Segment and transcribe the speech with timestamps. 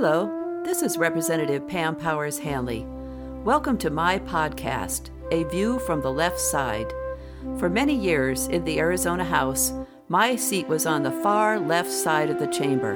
[0.00, 2.86] Hello, this is Representative Pam Powers Hannley.
[3.42, 6.92] Welcome to my podcast, A View from the Left Side.
[7.58, 9.72] For many years in the Arizona House,
[10.08, 12.94] my seat was on the far left side of the chamber.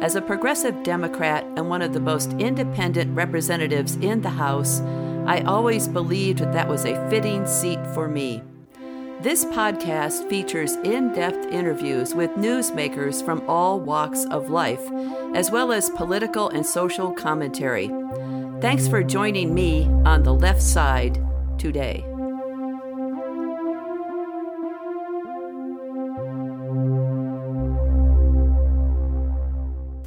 [0.00, 4.80] As a progressive Democrat and one of the most independent representatives in the House,
[5.26, 8.42] I always believed that, that was a fitting seat for me.
[9.22, 14.80] This podcast features in depth interviews with newsmakers from all walks of life,
[15.34, 17.88] as well as political and social commentary.
[18.62, 21.22] Thanks for joining me on the left side
[21.58, 22.02] today.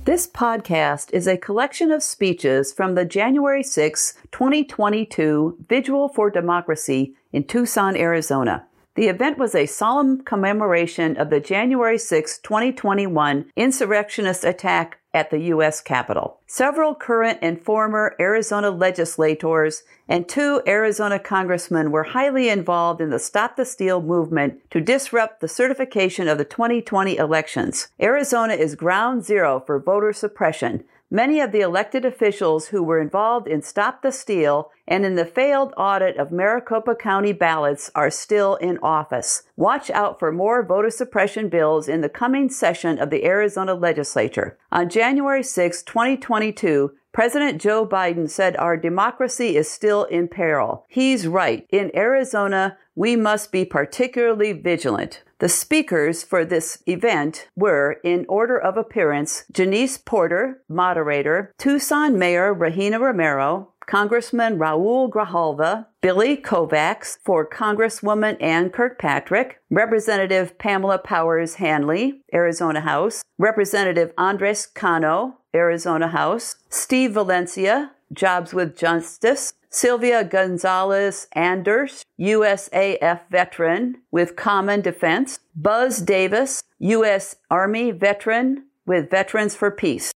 [0.06, 7.14] This podcast is a collection of speeches from the January 6, 2022 Vigil for Democracy
[7.32, 8.66] in Tucson, Arizona.
[8.96, 15.40] The event was a solemn commemoration of the January 6, 2021 insurrectionist attack at the
[15.40, 15.82] U.S.
[15.82, 16.40] Capitol.
[16.46, 23.18] Several current and former Arizona legislators and two Arizona congressmen were highly involved in the
[23.18, 27.88] Stop the Steal movement to disrupt the certification of the 2020 elections.
[28.00, 33.48] Arizona is ground zero for voter suppression, Many of the elected officials who were involved
[33.48, 38.56] in Stop the Steal and in the failed audit of Maricopa County ballots are still
[38.56, 39.44] in office.
[39.56, 44.58] Watch out for more voter suppression bills in the coming session of the Arizona legislature.
[44.72, 50.86] On January 6, 2022, President Joe Biden said our democracy is still in peril.
[50.90, 51.68] He's right.
[51.70, 55.24] In Arizona, we must be particularly vigilant.
[55.40, 62.54] The speakers for this event were, in order of appearance, Jenise Porter, moderator, Tucson Mayor
[62.54, 72.22] Regina Romero, Congressman Raul Grijalva, Billy Kovacs for Congresswoman Ann Kirkpatrick, Representative Pamela Powers Hannley,
[72.34, 82.04] Arizona House, Representative Andres Cano, Arizona House, Steve Valencia, Jobs with Justice, Sylvia Gonzalez Andersh,
[82.20, 87.38] USAF veteran with Common Defense, Buzz Davis, U.S.
[87.50, 90.13] Army veteran with Veterans for Peace.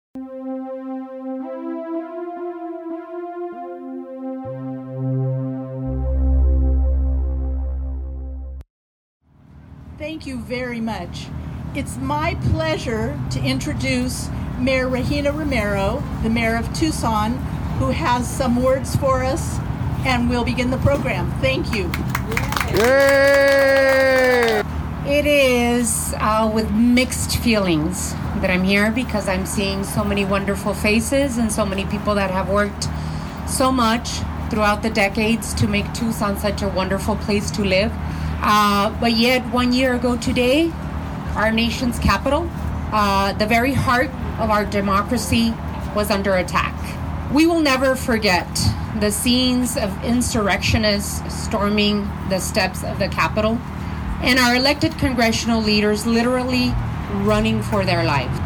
[10.18, 11.28] Thank you very much.
[11.76, 17.34] It's my pleasure to introduce Mayor Regina Romero, the mayor of Tucson,
[17.78, 19.60] who has some words for us,
[20.08, 21.32] and we'll begin the program.
[21.40, 21.92] Thank you.
[22.80, 24.64] Yay!
[25.06, 30.74] It is uh, with mixed feelings that I'm here because I'm seeing so many wonderful
[30.74, 32.88] faces and so many people that have worked
[33.48, 34.10] so much
[34.50, 37.92] throughout the decades to make Tucson such a wonderful place to live.
[38.42, 40.72] Uh, but yet, one year ago today,
[41.36, 42.50] our nation's capital,
[42.92, 44.10] uh, the very heart
[44.40, 45.54] of our democracy,
[45.96, 46.74] was under attack.
[47.34, 48.48] We will never forget
[49.00, 53.60] the scenes of insurrectionists storming the steps of the Capitol
[54.22, 56.74] and our elected congressional leaders literally
[57.22, 58.40] running for their lives.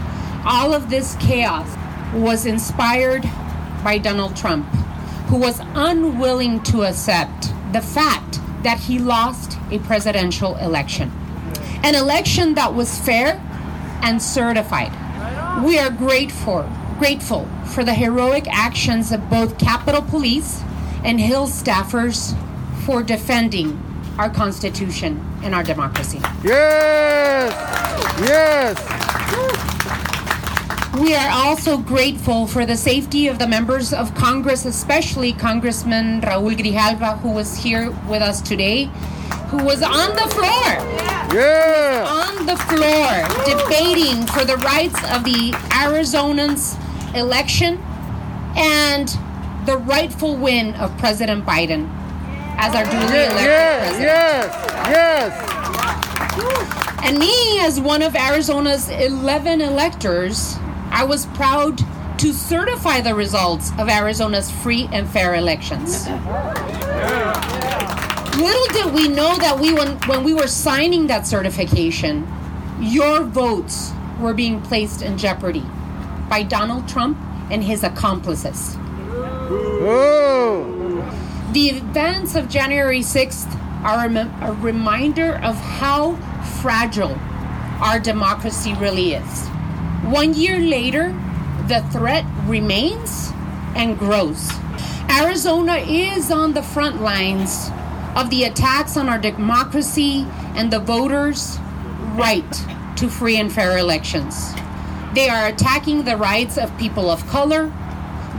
[0.46, 1.70] All of this chaos
[2.14, 3.24] was inspired
[3.84, 4.66] by Donald Trump,
[5.28, 11.12] who was unwilling to accept the fact that he lost a presidential election.
[11.84, 13.42] An election that was fair
[14.04, 14.92] and certified.
[15.64, 16.70] We are grateful
[17.02, 20.62] grateful for the heroic actions of both Capitol Police
[21.04, 22.38] and Hill staffers
[22.86, 23.82] for defending
[24.20, 26.20] our Constitution and our democracy.
[26.44, 27.52] Yes!
[28.20, 28.78] Yes!
[31.02, 36.56] We are also grateful for the safety of the members of Congress, especially Congressman Raul
[36.56, 38.92] Grijalva, who was here with us today,
[39.52, 40.72] who was on the floor.
[41.36, 42.06] Yeah!
[42.08, 46.78] On the floor, debating for the rights of the Arizonans
[47.14, 47.78] election
[48.56, 49.10] and
[49.66, 51.90] the rightful win of President Biden
[52.58, 54.06] as our duly elected yes, president.
[54.90, 55.36] Yes,
[56.38, 57.04] yes.
[57.04, 60.56] And me, as one of Arizona's 11 electors,
[60.92, 61.82] I was proud
[62.20, 66.08] to certify the results of Arizona's free and fair elections.
[68.38, 72.28] Little did we know that we, when, when we were signing that certification,
[72.80, 75.66] your votes were being placed in jeopardy
[76.30, 77.18] by Donald Trump
[77.52, 78.78] and his accomplices.
[81.52, 86.16] The events of January 6th are a, a reminder of how
[86.62, 87.18] fragile
[87.82, 89.48] our democracy really is.
[90.06, 91.14] One year later,
[91.68, 93.32] the threat remains
[93.76, 94.50] and grows.
[95.10, 97.70] Arizona is on the front lines
[98.16, 100.26] of the attacks on our democracy
[100.56, 101.58] and the voters'
[102.14, 102.66] right
[102.98, 104.54] to free and fair elections.
[105.14, 107.72] They are attacking the rights of people of color,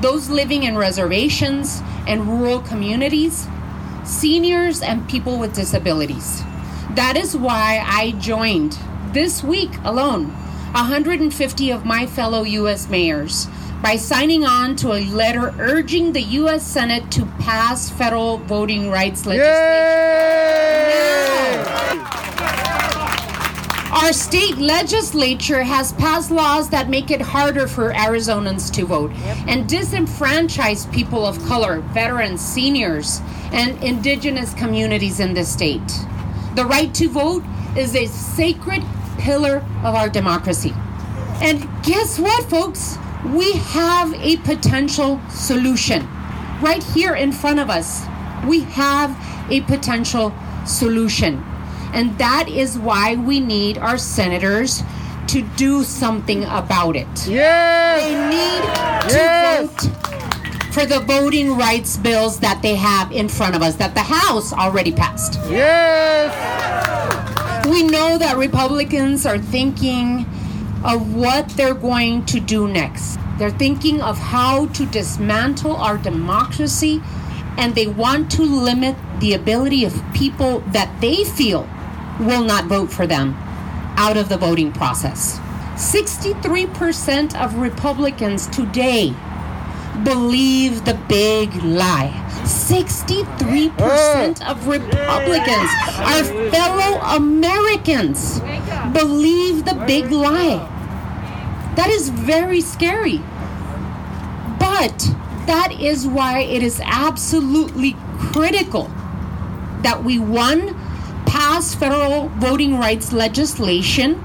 [0.00, 3.46] those living in reservations and rural communities,
[4.04, 6.42] seniors, and people with disabilities.
[6.90, 8.78] That is why I joined
[9.12, 10.28] this week alone
[10.72, 12.88] 150 of my fellow U.S.
[12.88, 13.46] mayors
[13.82, 16.64] by signing on to a letter urging the U.S.
[16.64, 20.62] Senate to pass federal voting rights legislation.
[23.92, 29.12] Our state legislature has passed laws that make it harder for Arizonans to vote
[29.46, 33.20] and disenfranchise people of color, veterans, seniors,
[33.52, 35.86] and indigenous communities in the state.
[36.54, 37.44] The right to vote
[37.76, 38.82] is a sacred
[39.18, 40.72] pillar of our democracy.
[41.42, 42.96] And guess what, folks?
[43.26, 46.08] We have a potential solution.
[46.60, 48.02] Right here in front of us,
[48.46, 49.16] we have
[49.50, 50.32] a potential
[50.66, 51.44] solution.
[51.92, 54.82] And that is why we need our senators
[55.28, 57.14] to do something about it.
[57.26, 58.02] They Yes.
[58.34, 59.60] need to Yes.
[59.60, 59.90] vote
[60.72, 64.52] for the voting rights bills that they have in front of us, that the House
[64.52, 65.38] already passed.
[65.48, 66.32] Yes.
[67.66, 70.26] We know that Republicans are thinking
[70.84, 73.18] of what they're going to do next.
[73.38, 77.02] They're thinking of how to dismantle our democracy
[77.56, 81.68] and they want to limit the ability of people that they feel
[82.20, 83.34] will not vote for them
[83.96, 85.38] out of the voting process.
[85.76, 89.14] 63% of Republicans today
[90.04, 92.12] believe the big lie.
[92.44, 98.40] 63% of Republicans, our fellow Americans,
[98.92, 100.68] believe the big lie.
[101.76, 103.18] That is very scary.
[104.58, 104.98] But
[105.46, 108.90] that is why it is absolutely critical
[109.82, 110.74] that we, one,
[111.26, 114.22] pass federal voting rights legislation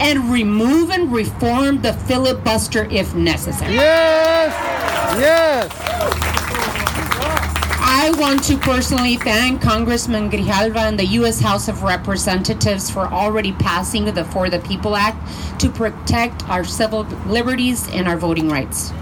[0.00, 3.74] and remove and reform the filibuster if necessary.
[3.74, 5.18] Yes.
[5.20, 6.31] Yes.
[7.94, 11.40] I want to personally thank Congressman Grijalva and the U.S.
[11.40, 17.02] House of Representatives for already passing the For the People Act to protect our civil
[17.26, 18.92] liberties and our voting rights.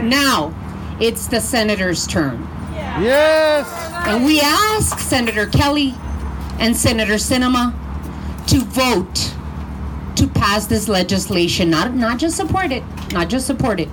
[0.00, 0.54] Now,
[0.98, 2.40] it's the senator's turn.
[2.72, 3.68] Yes.
[4.06, 5.94] And we ask Senator Kelly
[6.58, 7.74] and Senator Sinema
[8.46, 9.34] to vote
[10.16, 12.82] to pass this legislation, not, not just support it,
[13.12, 13.90] not just support it.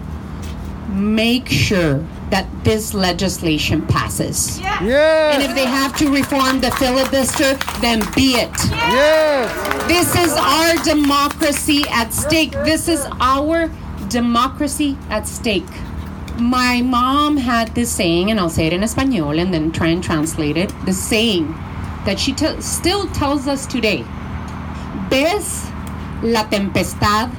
[0.88, 4.60] Make sure that this legislation passes.
[4.82, 8.52] And if they have to reform the filibuster, then be it.
[8.72, 9.88] Yes.
[9.88, 12.52] This is our democracy at stake.
[12.64, 13.70] This is our
[14.10, 15.68] democracy at stake.
[16.38, 20.04] My mom had this saying, and I'll say it in Espanol and then try and
[20.04, 20.74] translate it.
[20.86, 21.48] The saying
[22.06, 24.06] that she te- still tells us today
[25.10, 25.70] Ves
[26.22, 27.32] la tempestad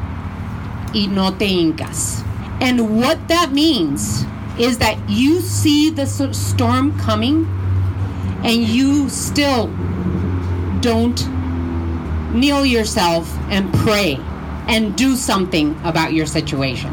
[0.93, 2.23] y no te hincas.
[2.61, 4.25] And what that means
[4.61, 7.47] is that you see the storm coming
[8.45, 9.69] and you still
[10.81, 11.27] don't
[12.35, 14.19] kneel yourself and pray
[14.69, 16.93] and do something about your situation.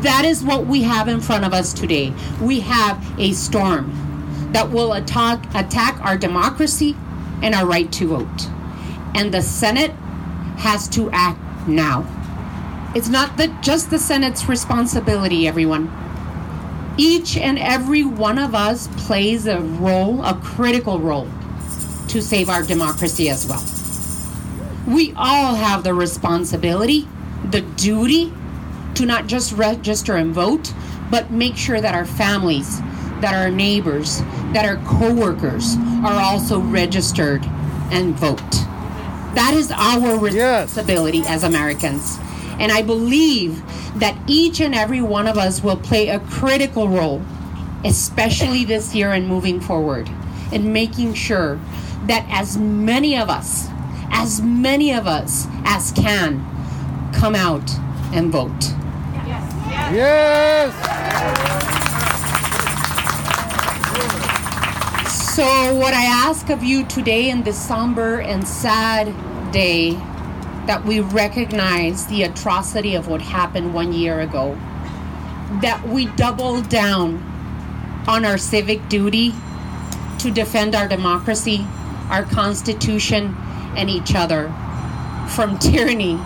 [0.00, 2.14] That is what we have in front of us today.
[2.40, 3.92] We have a storm
[4.52, 6.96] that will attack attack our democracy
[7.42, 8.48] and our right to vote.
[9.14, 9.92] And the Senate
[10.56, 12.06] has to act now.
[12.94, 16.05] It's not the, just the Senate's responsibility, everyone.
[16.98, 21.28] Each and every one of us plays a role, a critical role,
[22.08, 23.62] to save our democracy as well.
[24.86, 27.06] We all have the responsibility,
[27.50, 28.32] the duty
[28.94, 30.72] to not just register and vote,
[31.10, 32.80] but make sure that our families,
[33.20, 34.22] that our neighbors,
[34.52, 37.44] that our coworkers are also registered
[37.90, 38.38] and vote.
[39.34, 40.70] That is our Yes.
[40.70, 42.18] responsibility as Americans.
[42.58, 43.62] And I believe
[43.98, 47.22] that each and every one of us will play a critical role,
[47.84, 50.10] especially this year and moving forward,
[50.52, 51.58] in making sure
[52.06, 53.68] that as many of us,
[54.10, 56.44] as many of us as can,
[57.12, 57.70] come out
[58.12, 58.50] and vote.
[59.26, 59.92] Yes.
[59.92, 60.96] Yes.
[65.34, 69.12] So, what I ask of you today in this somber and sad
[69.52, 70.00] day,
[70.66, 74.58] that we recognize the atrocity of what happened one year ago,
[75.62, 77.22] that we double down
[78.08, 79.32] on our civic duty
[80.18, 81.64] to defend our democracy,
[82.10, 83.34] our Constitution,
[83.76, 84.52] and each other
[85.34, 86.16] from tyranny,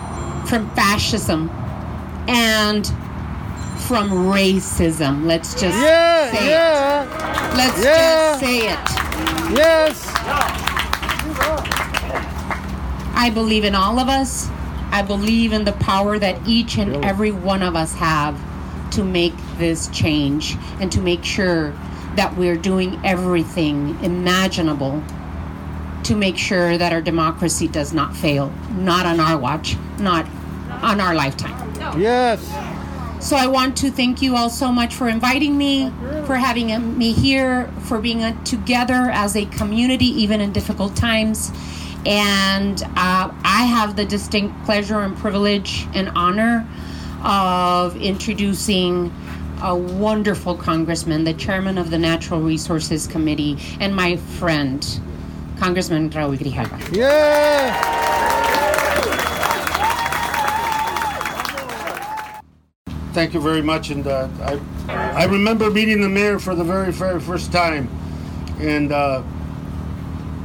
[0.47, 1.49] from fascism,
[2.27, 2.87] and
[3.87, 5.25] from racism.
[5.25, 6.31] Let's just Yeah.
[6.31, 7.57] say it.
[7.57, 8.29] Let's Yeah.
[8.29, 8.79] just say it.
[9.57, 10.60] Yes.
[13.21, 14.49] I believe in all of us.
[14.89, 18.35] I believe in the power that each and every one of us have
[18.93, 21.71] to make this change and to make sure
[22.15, 25.03] that we're doing everything imaginable
[26.05, 28.51] to make sure that our democracy does not fail.
[28.71, 30.25] Not on our watch, not
[30.81, 31.75] on our lifetime.
[32.01, 32.43] Yes.
[33.23, 35.93] So I want to thank you all so much for inviting me,
[36.25, 41.51] for having me here, for being together as a community, even in difficult times.
[42.05, 46.67] And uh, I have the distinct pleasure and privilege and honor
[47.23, 49.13] of introducing
[49.61, 54.99] a wonderful congressman, the chairman of the Natural Resources Committee, and my friend,
[55.59, 56.95] Congressman Raul Grijalva.
[56.95, 57.99] Yes.
[63.13, 63.91] Thank you very much.
[63.91, 67.87] And uh, I, I remember meeting the mayor for the very, very first time,
[68.59, 69.21] and uh,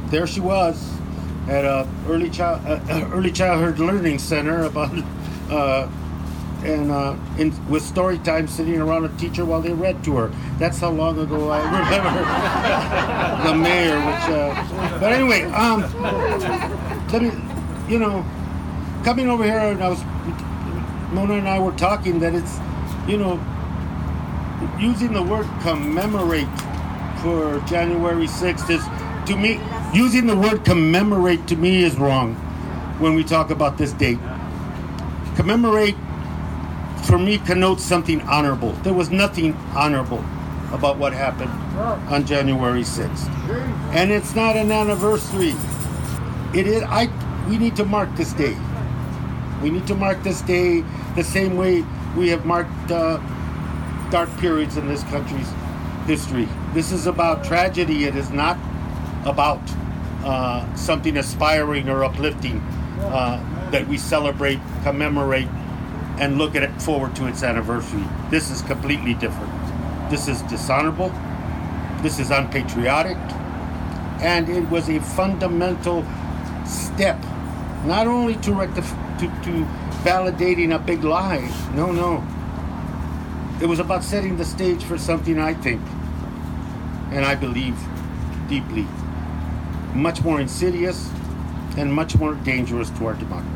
[0.09, 0.96] there she was
[1.47, 4.91] at a early child, uh, early childhood learning center about,
[5.49, 5.87] uh,
[6.63, 10.27] and uh, in, with story time, sitting around a teacher while they read to her.
[10.57, 13.97] That's how long ago I remember the mayor.
[13.97, 15.81] Which, uh, but anyway, um,
[17.11, 17.31] let me,
[17.87, 18.25] you know,
[19.03, 20.03] coming over here, and I was
[21.11, 22.57] Mona and I were talking that it's,
[23.07, 23.39] you know,
[24.77, 26.47] using the word commemorate
[27.21, 28.83] for January 6th is,
[29.27, 29.59] to me,
[29.93, 32.35] using the word commemorate to me is wrong
[32.99, 34.19] when we talk about this date.
[35.35, 35.95] Commemorate,
[37.03, 38.71] for me, connotes something honorable.
[38.83, 40.23] There was nothing honorable
[40.71, 41.51] about what happened
[42.11, 43.29] on January 6th.
[43.93, 45.53] And it's not an anniversary.
[46.53, 47.07] It is, I,
[47.47, 48.57] we need to mark this day.
[49.61, 50.83] We need to mark this day
[51.15, 51.83] the same way
[52.15, 53.17] we have marked uh,
[54.09, 55.49] dark periods in this country's
[56.05, 56.47] history.
[56.73, 58.05] This is about tragedy.
[58.05, 58.57] It is not
[59.25, 59.61] about
[60.23, 62.59] uh, something aspiring or uplifting
[62.99, 65.47] uh, that we celebrate, commemorate,
[66.19, 68.03] and look at it forward to its anniversary.
[68.29, 69.51] This is completely different.
[70.09, 71.11] This is dishonorable.
[72.01, 73.17] This is unpatriotic.
[74.19, 76.05] And it was a fundamental
[76.65, 77.21] step,
[77.85, 79.65] not only to rectify to, to
[80.03, 81.49] validating a big lie.
[81.73, 82.25] No, no.
[83.61, 85.81] It was about setting the stage for something I think,
[87.11, 87.75] and I believe
[88.47, 88.85] deeply,
[89.97, 91.09] much more insidious
[91.77, 93.53] and much more dangerous to our democracy.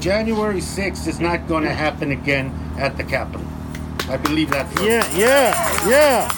[0.00, 3.46] January 6th is not going to happen again at the Capitol.
[4.08, 4.66] I believe that.
[4.80, 6.28] Yeah, yeah, yeah.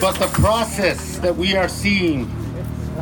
[0.00, 2.30] But the process that we are seeing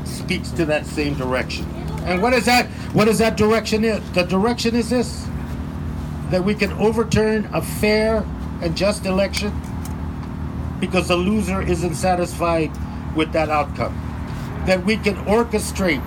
[0.04, 1.66] speaks to that same direction.
[2.04, 2.66] And what is that?
[2.94, 3.84] What is that direction?
[3.84, 5.26] Is the direction is this:
[6.30, 8.24] that we can overturn a fair
[8.62, 9.52] and just election
[10.80, 12.70] because the loser isn't satisfied
[13.16, 14.00] with that outcome.
[14.66, 16.02] That we can orchestrate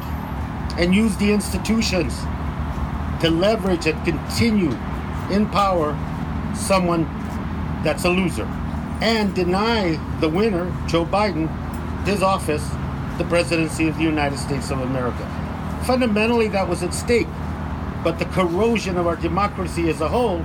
[0.77, 2.13] and use the institutions
[3.21, 4.71] to leverage and continue
[5.31, 5.97] in power
[6.55, 7.03] someone
[7.83, 8.45] that's a loser
[9.01, 11.47] and deny the winner, Joe Biden,
[12.05, 12.67] his office,
[13.17, 15.25] the presidency of the United States of America.
[15.85, 17.27] Fundamentally, that was at stake.
[18.03, 20.43] But the corrosion of our democracy as a whole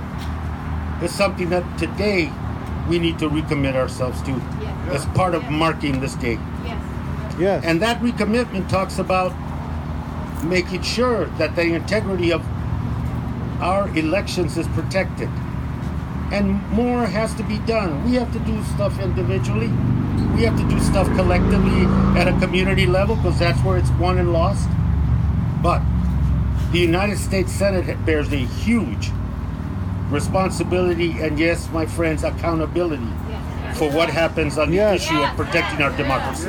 [1.01, 2.31] is something that today
[2.89, 4.31] we need to recommit ourselves to
[4.91, 6.37] as part of marking this day.
[7.39, 7.63] Yes.
[7.65, 9.33] And that recommitment talks about
[10.43, 12.45] making sure that the integrity of
[13.61, 15.29] our elections is protected.
[16.31, 18.03] And more has to be done.
[18.05, 19.67] We have to do stuff individually.
[20.35, 21.85] We have to do stuff collectively
[22.19, 24.67] at a community level because that's where it's won and lost.
[25.61, 25.81] But
[26.71, 29.11] the United States Senate bears a huge
[30.09, 33.11] responsibility and, yes, my friends, accountability
[33.73, 35.03] for what happens on the Yes.
[35.05, 36.47] issue of protecting our democracy.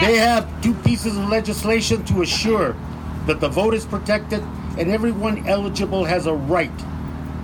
[0.00, 2.74] They have two pieces of legislation to assure
[3.26, 4.42] that the vote is protected
[4.78, 6.70] and everyone eligible has a right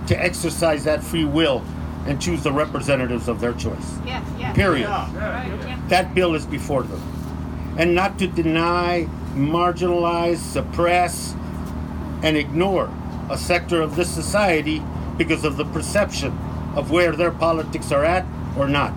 [0.07, 1.61] to exercise that free will
[2.05, 3.97] and choose the representatives of their choice.
[4.53, 4.87] Period.
[5.87, 7.01] That bill is before them.
[7.77, 11.33] And not to deny, marginalize, suppress,
[12.21, 12.89] and ignore
[13.29, 14.83] a sector of this society
[15.17, 16.37] because of the perception
[16.75, 18.25] of where their politics are at
[18.57, 18.93] or not.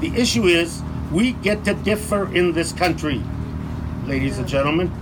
[0.00, 0.82] The issue is
[1.12, 3.22] we get to differ in this country,
[4.06, 4.92] ladies and gentlemen.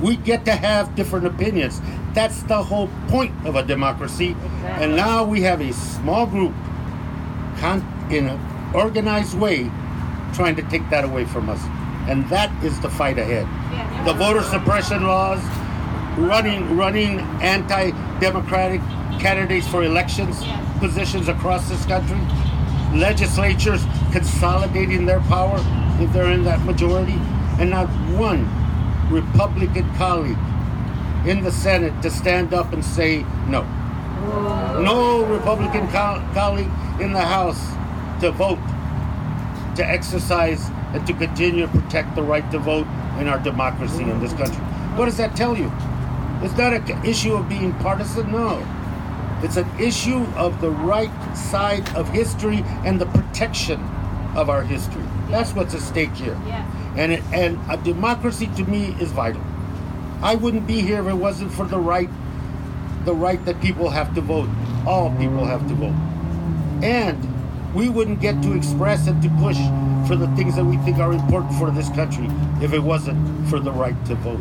[0.00, 1.80] We get to have different opinions.
[2.12, 4.36] That's the whole point of a democracy.
[4.64, 6.54] And now we have a small group
[8.10, 9.70] in an organized way
[10.34, 11.60] trying to take that away from us.
[12.08, 13.46] And that is the fight ahead.
[14.06, 15.40] The voter suppression laws,
[16.18, 18.80] running running anti-democratic
[19.20, 20.42] candidates for elections
[20.82, 22.18] positions across this country,
[22.98, 25.56] legislatures consolidating their power
[26.00, 27.16] if they're in that majority,
[27.60, 27.86] and not
[28.18, 28.42] one
[29.08, 30.36] Republican colleague
[31.24, 33.62] in the Senate to stand up and say no.
[34.82, 36.70] No Republican co- colleague
[37.00, 37.62] in the House
[38.20, 38.58] to vote,
[39.76, 42.88] to exercise, and to continue to protect the right to vote
[43.20, 44.64] in our democracy in this country.
[44.96, 45.70] What does that tell you?
[46.42, 48.66] It's not an issue of being partisan, no.
[49.42, 53.80] It's an issue of the right side of history and the protection
[54.36, 55.02] of our history.
[55.28, 56.38] That's what's at stake here.
[56.96, 59.42] And it, and a democracy to me is vital.
[60.22, 62.08] I wouldn't be here if it wasn't for the right
[63.04, 64.48] the right that people have to vote.
[64.86, 65.94] All people have to vote.
[66.84, 67.18] And
[67.74, 69.58] we wouldn't get to express and to push
[70.06, 72.28] for the things that we think are important for this country
[72.60, 74.40] if it wasn't for the right to vote.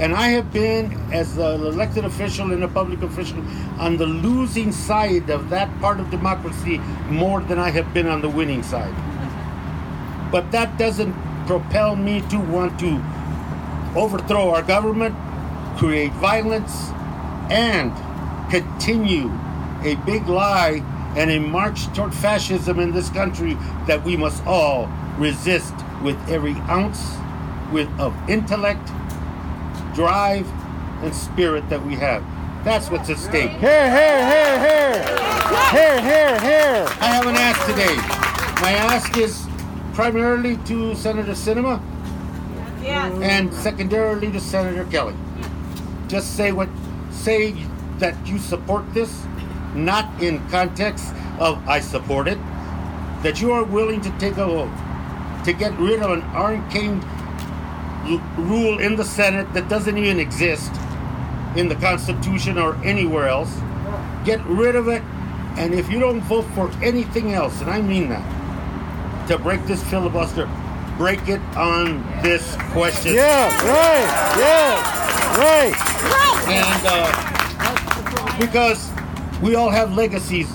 [0.00, 3.42] And I have been, as an elected official and a public official,
[3.80, 6.78] on the losing side of that part of democracy
[7.10, 8.94] more than I have been on the winning side.
[10.30, 11.14] But that doesn't
[11.46, 13.02] propel me to want to
[13.96, 15.16] overthrow our government,
[15.78, 16.90] create violence,
[17.50, 17.92] and
[18.50, 19.32] continue
[19.82, 20.82] a big lie
[21.16, 23.54] and a march toward fascism in this country
[23.86, 27.16] that we must all resist with every ounce
[27.72, 28.88] with, of intellect,
[29.98, 30.46] drive,
[31.02, 32.22] and spirit that we have.
[32.64, 33.50] That's what's at stake.
[33.50, 35.02] Here, here, here, here.
[35.72, 36.86] Here, here, here.
[37.00, 37.96] I have an ask today.
[38.62, 39.44] My ask is
[39.94, 41.82] primarily to Senator Sinema
[43.24, 45.16] and secondarily to Senator Kelly.
[46.06, 46.68] Just say what
[47.10, 47.56] say
[47.98, 49.24] that you support this,
[49.74, 52.38] not in context of I support it,
[53.24, 54.70] that you are willing to take a vote
[55.44, 57.17] to get rid of an arcane l-
[58.36, 60.72] rule in the Senate that doesn't even exist
[61.56, 63.54] in the Constitution or anywhere else.
[64.24, 65.02] Get rid of it,
[65.56, 69.82] and if you don't vote for anything else, and I mean that, to break this
[69.84, 70.48] filibuster,
[70.96, 73.14] break it on this question.
[73.14, 74.08] Yeah, right.
[74.38, 75.74] Yeah, right.
[76.48, 78.90] And uh, because
[79.40, 80.50] we all have legacies,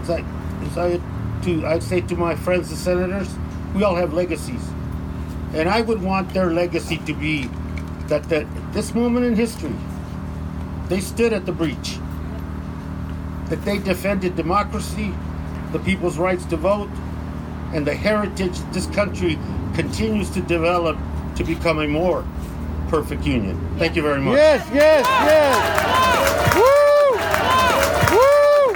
[0.00, 0.24] it's like,
[0.62, 1.00] it's like
[1.42, 3.28] to I'd say to my friends the senators,
[3.74, 4.62] we all have legacies,
[5.54, 7.48] and I would want their legacy to be
[8.08, 9.74] that that this moment in history,
[10.88, 11.98] they stood at the breach,
[13.48, 15.12] that they defended democracy,
[15.72, 16.90] the people's rights to vote,
[17.72, 19.38] and the heritage this country
[19.74, 20.96] continues to develop
[21.36, 22.24] to become a more
[22.88, 23.58] perfect union.
[23.78, 24.36] Thank you very much.
[24.36, 26.54] Yes, yes, yes.
[26.56, 26.64] Woo!
[28.16, 28.74] Woo!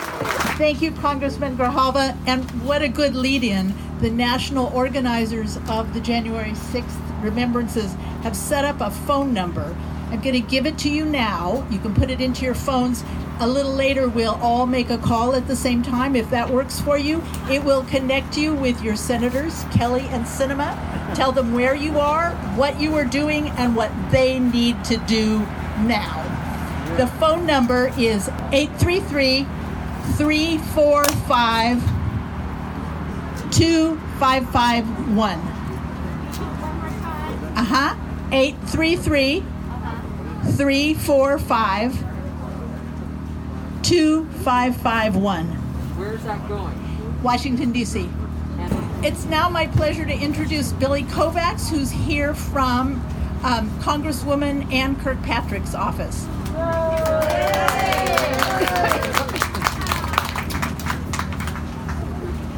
[0.58, 2.16] Thank you, Congressman Grijalva.
[2.26, 3.74] And what a good lead in.
[4.02, 9.76] The national organizers of the January 6th remembrances have set up a phone number.
[10.10, 11.64] I'm going to give it to you now.
[11.70, 13.04] You can put it into your phones.
[13.38, 16.80] A little later, we'll all make a call at the same time if that works
[16.80, 17.22] for you.
[17.48, 20.74] It will connect you with your senators, Kelly and Sinema.
[21.14, 25.38] Tell them where you are, what you are doing, and what they need to do
[25.86, 26.24] now.
[26.96, 29.44] The phone number is 833
[30.16, 31.91] 345
[33.52, 35.38] 2551.
[37.54, 37.94] Uh huh.
[38.32, 39.40] 833
[40.56, 41.92] 345
[43.82, 45.46] 2551.
[45.98, 47.22] Where's that going?
[47.22, 48.08] Washington, D.C.
[49.02, 52.94] It's now my pleasure to introduce Billy Kovacs, who's here from
[53.44, 56.26] um, Congresswoman Ann Kirkpatrick's office.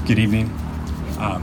[0.07, 0.53] Good evening.
[1.25, 1.43] Um,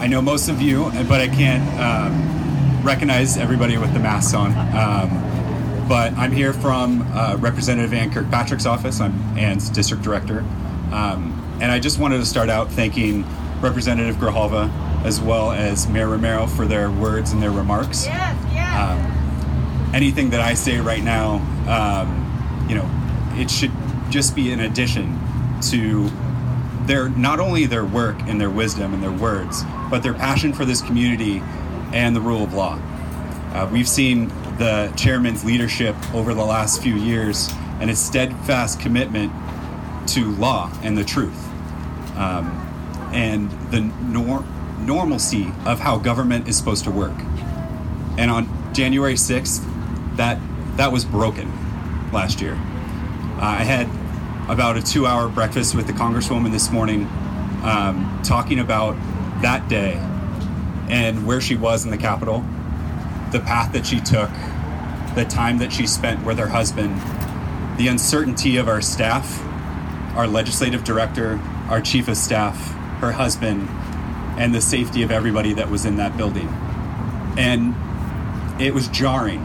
[0.00, 4.50] I know most of you, but I can't um, recognize everybody with the masks on.
[4.76, 9.00] Um, but I'm here from uh, Representative Ann Kirkpatrick's office.
[9.00, 10.40] I'm Ann's district director.
[10.92, 13.24] Um, and I just wanted to start out thanking
[13.60, 14.70] Representative Grijalva
[15.04, 18.06] as well as Mayor Romero for their words and their remarks.
[18.06, 22.90] Um, anything that I say right now, um, you know,
[23.40, 23.72] it should
[24.10, 25.18] just be an addition
[25.62, 26.10] to
[26.86, 30.64] their not only their work and their wisdom and their words, but their passion for
[30.64, 31.42] this community
[31.92, 32.78] and the rule of law.
[33.52, 37.48] Uh, we've seen the chairman's leadership over the last few years
[37.80, 39.32] and his steadfast commitment
[40.08, 41.46] to law and the truth,
[42.16, 42.46] um,
[43.12, 44.44] and the nor-
[44.80, 47.16] normalcy of how government is supposed to work.
[48.18, 49.64] And on January 6th,
[50.16, 50.38] that
[50.76, 51.52] that was broken
[52.12, 52.54] last year.
[52.54, 53.88] Uh, I had
[54.48, 57.06] about a two-hour breakfast with the congresswoman this morning,
[57.62, 58.94] um, talking about
[59.40, 59.94] that day
[60.88, 62.44] and where she was in the Capitol,
[63.32, 64.30] the path that she took,
[65.14, 66.94] the time that she spent with her husband,
[67.78, 69.42] the uncertainty of our staff,
[70.14, 73.66] our legislative director, our chief of staff, her husband,
[74.38, 76.48] and the safety of everybody that was in that building.
[77.38, 77.74] And
[78.60, 79.44] it was jarring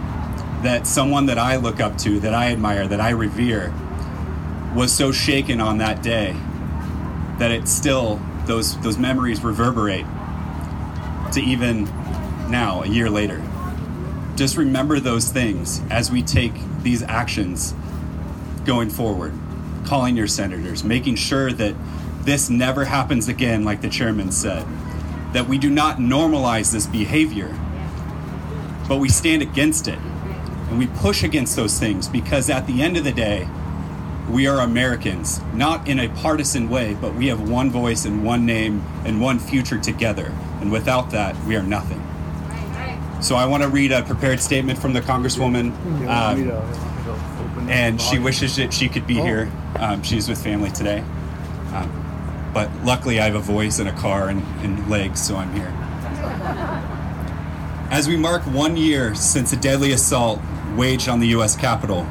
[0.63, 3.73] that someone that I look up to, that I admire, that I revere,
[4.75, 6.35] was so shaken on that day
[7.39, 10.05] that it still those those memories reverberate
[11.33, 11.85] to even
[12.49, 13.41] now, a year later.
[14.35, 17.73] Just remember those things as we take these actions
[18.65, 19.33] going forward.
[19.85, 21.75] Calling your senators, making sure that
[22.21, 24.65] this never happens again, like the chairman said.
[25.33, 27.55] That we do not normalize this behavior,
[28.87, 29.99] but we stand against it.
[30.69, 33.47] And we push against those things because at the end of the day,
[34.29, 38.45] we are Americans, not in a partisan way, but we have one voice and one
[38.45, 40.33] name and one future together.
[40.61, 42.05] And without that, we are nothing.
[43.21, 45.71] So I want to read a prepared statement from the Congresswoman.
[46.07, 49.51] Um, and she wishes that she could be here.
[49.77, 50.99] Um, she's with family today.
[51.73, 55.53] Um, but luckily, I have a voice and a car and, and legs, so I'm
[55.53, 55.71] here.
[57.91, 60.39] As we mark one year since a deadly assault
[60.75, 61.55] waged on the U.S.
[61.55, 62.07] Capitol,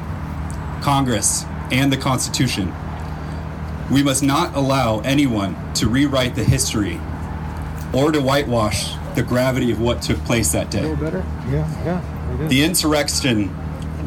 [0.81, 2.73] Congress, and the Constitution.
[3.91, 6.99] We must not allow anyone to rewrite the history
[7.93, 10.93] or to whitewash the gravity of what took place that day.
[10.95, 11.25] better?
[11.49, 12.47] Yeah, yeah.
[12.47, 13.55] The insurrection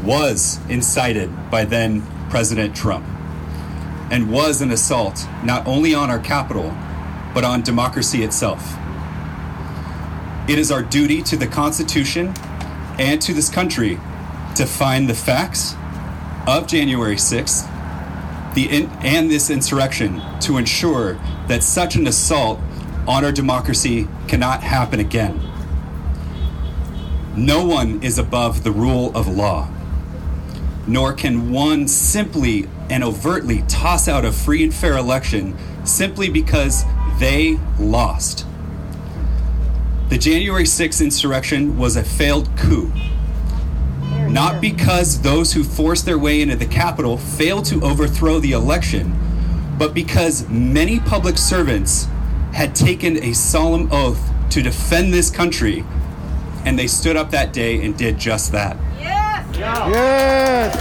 [0.05, 3.05] was incited by then President Trump
[4.11, 6.75] and was an assault not only on our capital,
[7.35, 8.77] but on democracy itself.
[10.49, 12.35] It is our duty to the Constitution
[12.99, 13.99] and to this country
[14.57, 15.75] to find the facts
[16.47, 17.69] of January 6th
[18.55, 21.15] the in, and this insurrection to ensure
[21.49, 22.61] that such an assault
[23.07, 25.41] on our democracy cannot happen again.
[27.35, 29.69] No one is above the rule of law,
[30.87, 36.85] nor can one simply and overtly toss out a free and fair election simply because
[37.19, 38.47] they lost.
[40.11, 42.93] The January 6th insurrection was a failed coup
[44.33, 49.15] not because those who forced their way into the Capitol failed to overthrow the election,
[49.79, 52.07] but because many public servants
[52.55, 55.85] had taken a solemn oath to defend this country,
[56.65, 58.79] and they stood up that day and did just that.
[58.99, 59.47] Yes!
[59.59, 60.75] Yes!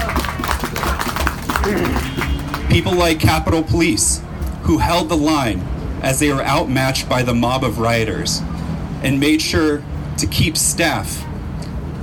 [2.72, 4.22] People like Capitol Police,
[4.64, 5.60] who held the line
[6.02, 8.42] as they were outmatched by the mob of rioters,
[9.04, 9.84] and made sure
[10.18, 11.26] to keep staff,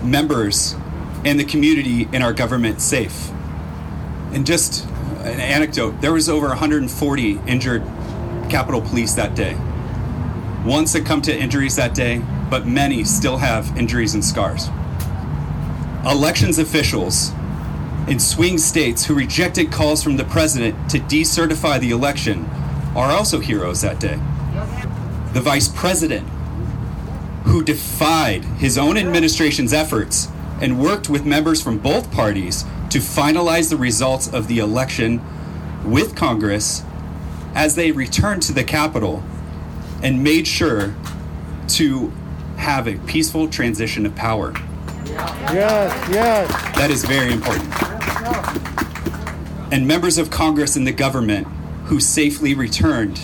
[0.02, 0.74] members,
[1.24, 3.30] and the community and our government safe.
[4.32, 4.86] And just
[5.20, 7.82] an anecdote there was over 140 injured
[8.48, 9.54] Capitol Police that day.
[10.64, 14.68] One succumbed to injuries that day, but many still have injuries and scars.
[16.04, 17.32] Elections officials
[18.08, 22.46] in swing states who rejected calls from the president to decertify the election
[22.96, 24.18] are also heroes that day.
[25.34, 26.26] The vice president,
[27.44, 30.28] who defied his own administration's efforts
[30.60, 35.20] and worked with members from both parties to finalize the results of the election
[35.84, 36.82] with Congress
[37.54, 39.22] as they returned to the Capitol
[40.02, 40.94] and made sure
[41.68, 42.12] to
[42.56, 44.52] have a peaceful transition of power.
[45.06, 46.50] Yes, yes.
[46.76, 47.72] That is very important.
[49.72, 51.46] And members of Congress and the government
[51.86, 53.20] who safely returned,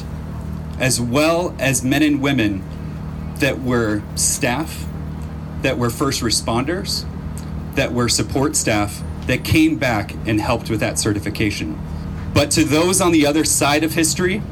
[0.79, 2.62] as well as men and women
[3.37, 4.87] that were staff,
[5.62, 7.07] that were first responders,
[7.75, 11.79] that were support staff that came back and helped with that certification.
[12.33, 14.43] But to those on the other side of history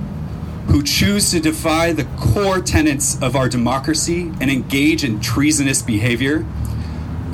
[0.68, 6.46] who choose to defy the core tenets of our democracy and engage in treasonous behavior,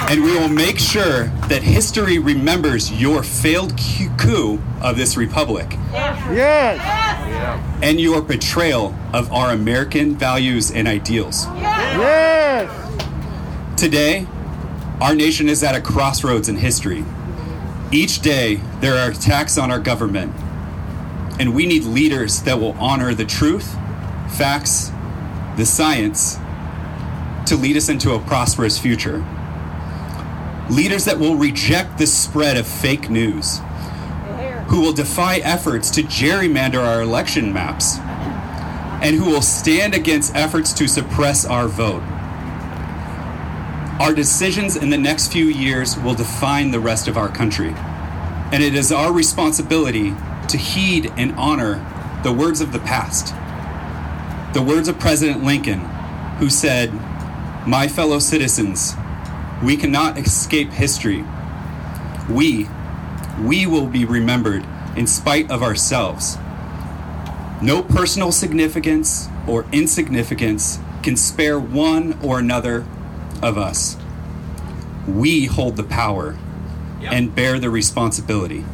[0.09, 3.77] And we will make sure that history remembers your failed
[4.17, 5.67] coup of this republic.
[5.91, 7.04] Yes!
[7.81, 11.45] And your betrayal of our American values and ideals.
[11.55, 12.71] Yes!
[13.77, 14.27] Today,
[15.01, 17.03] our nation is at a crossroads in history.
[17.91, 20.33] Each day, there are attacks on our government,
[21.39, 23.73] and we need leaders that will honor the truth,
[24.37, 24.91] facts,
[25.57, 26.37] the science
[27.45, 29.23] to lead us into a prosperous future.
[30.69, 33.59] Leaders that will reject the spread of fake news
[34.67, 37.97] who will defy efforts to gerrymander our election maps,
[39.01, 42.03] and who will stand against efforts to suppress our vote.
[43.99, 47.73] Our decisions in the next few years will define the rest of our country,
[48.51, 50.13] and it is our responsibility
[50.49, 51.83] to heed and honor
[52.23, 53.33] the words of the past.
[54.53, 55.79] The words of President Lincoln,
[56.39, 56.93] who said,
[57.67, 58.95] My fellow citizens,
[59.63, 61.23] we cannot escape history.
[62.29, 62.67] We,
[63.41, 66.37] we will be remembered in spite of ourselves.
[67.61, 72.85] No personal significance or insignificance can spare one or another
[73.41, 73.97] of us.
[75.07, 76.37] We hold the power
[77.03, 78.65] and bear the responsibility.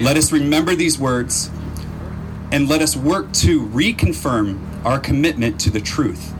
[0.00, 1.50] Let us remember these words
[2.50, 6.32] and let us work to reconfirm our commitment to the truth,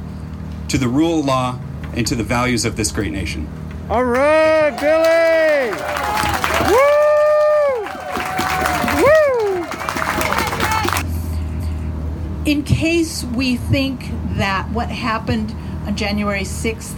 [0.68, 1.58] to the rule of law,
[1.94, 3.48] and to the values of this great nation.
[3.90, 5.72] All right, Billy!
[6.70, 7.02] Woo!
[9.02, 9.66] Woo!
[12.44, 15.56] In case we think that what happened
[15.88, 16.94] on January 6th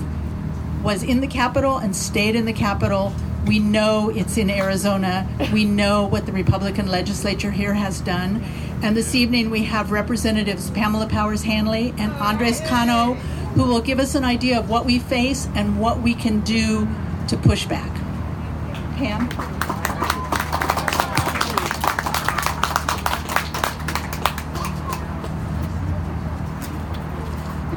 [0.83, 3.15] was in the Capitol and stayed in the Capitol,
[3.47, 5.27] we know it's in Arizona.
[5.51, 8.45] We know what the Republican legislature here has done.
[8.83, 13.17] And this evening we have Representatives Pamela Powers Hannley and Andres Cano
[13.55, 16.89] who will give us an idea of what we face and what we can do
[17.29, 17.91] to push back.
[18.97, 19.29] Pam?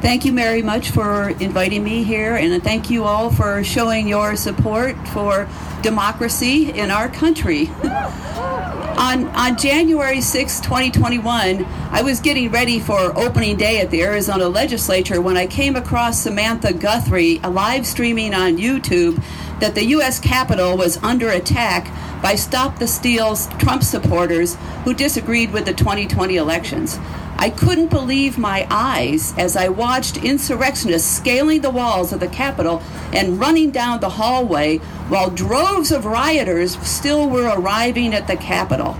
[0.00, 4.36] Thank you very much for inviting me here, and thank you all for showing your
[4.36, 5.48] support for
[5.82, 7.70] democracy in our country.
[8.96, 14.48] on, on January 6, 2021, I was getting ready for opening day at the Arizona
[14.48, 19.22] legislature when I came across Samantha Guthrie live streaming on YouTube
[19.60, 20.18] that the U.S.
[20.18, 26.36] Capitol was under attack by Stop the Steal's Trump supporters who disagreed with the 2020
[26.36, 26.98] elections.
[27.38, 32.82] I couldn't believe my eyes as I watched insurrectionists scaling the walls of the Capitol
[33.12, 38.96] and running down the hallway while droves of rioters still were arriving at the Capitol.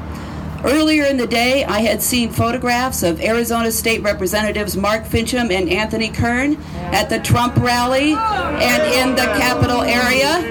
[0.65, 5.69] Earlier in the day, I had seen photographs of Arizona State Representatives Mark Finchem and
[5.71, 10.43] Anthony Kern at the Trump rally and in the Capitol area.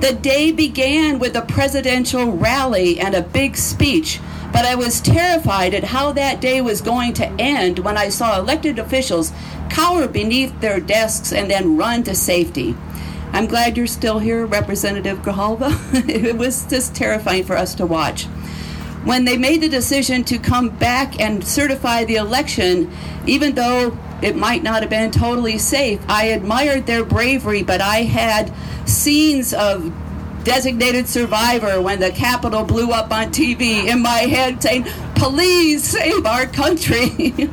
[0.00, 4.20] The day began with a presidential rally and a big speech
[4.56, 8.38] but I was terrified at how that day was going to end when I saw
[8.38, 9.30] elected officials
[9.68, 12.74] cower beneath their desks and then run to safety.
[13.34, 15.76] I'm glad you're still here, Representative Grijalva.
[16.08, 18.24] it was just terrifying for us to watch.
[19.04, 22.90] When they made the decision to come back and certify the election,
[23.26, 28.04] even though it might not have been totally safe, I admired their bravery, but I
[28.04, 28.50] had
[28.88, 29.92] scenes of
[30.46, 34.84] designated survivor when the Capitol blew up on TV in my head saying,
[35.16, 37.34] Please save our country.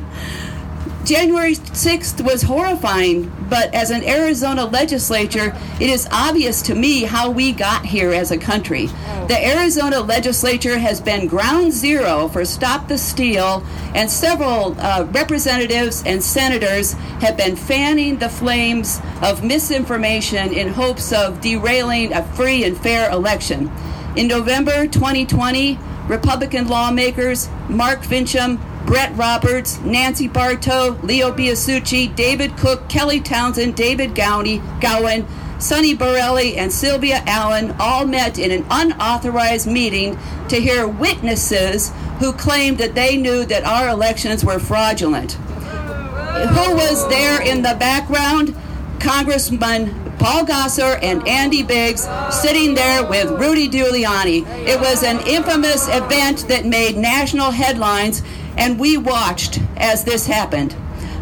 [1.04, 7.30] January 6th was horrifying, but as an Arizona legislature, it is obvious to me how
[7.30, 8.86] we got here as a country.
[9.28, 13.62] The Arizona legislature has been ground zero for Stop the Steal,
[13.94, 21.12] and several uh, representatives and senators have been fanning the flames of misinformation in hopes
[21.12, 23.70] of derailing a free and fair election.
[24.16, 32.88] In November 2020, Republican lawmakers Mark Finchem, Bret Roberts, Nancy Barto, Leo Biasucci, David Cook,
[32.88, 35.26] Kelly Townsend, David Gowney, Gowan,
[35.58, 40.18] Sonny Borelli, and Sylvia Allen all met in an unauthorized meeting
[40.48, 45.32] to hear witnesses who claimed that they knew that our elections were fraudulent.
[45.32, 48.54] Who was there in the background?
[49.00, 54.46] Congressman Paul Gosar and Andy Biggs sitting there with Rudy Giuliani.
[54.66, 58.22] It was an infamous event that made national headlines
[58.56, 60.74] and we watched as this happened.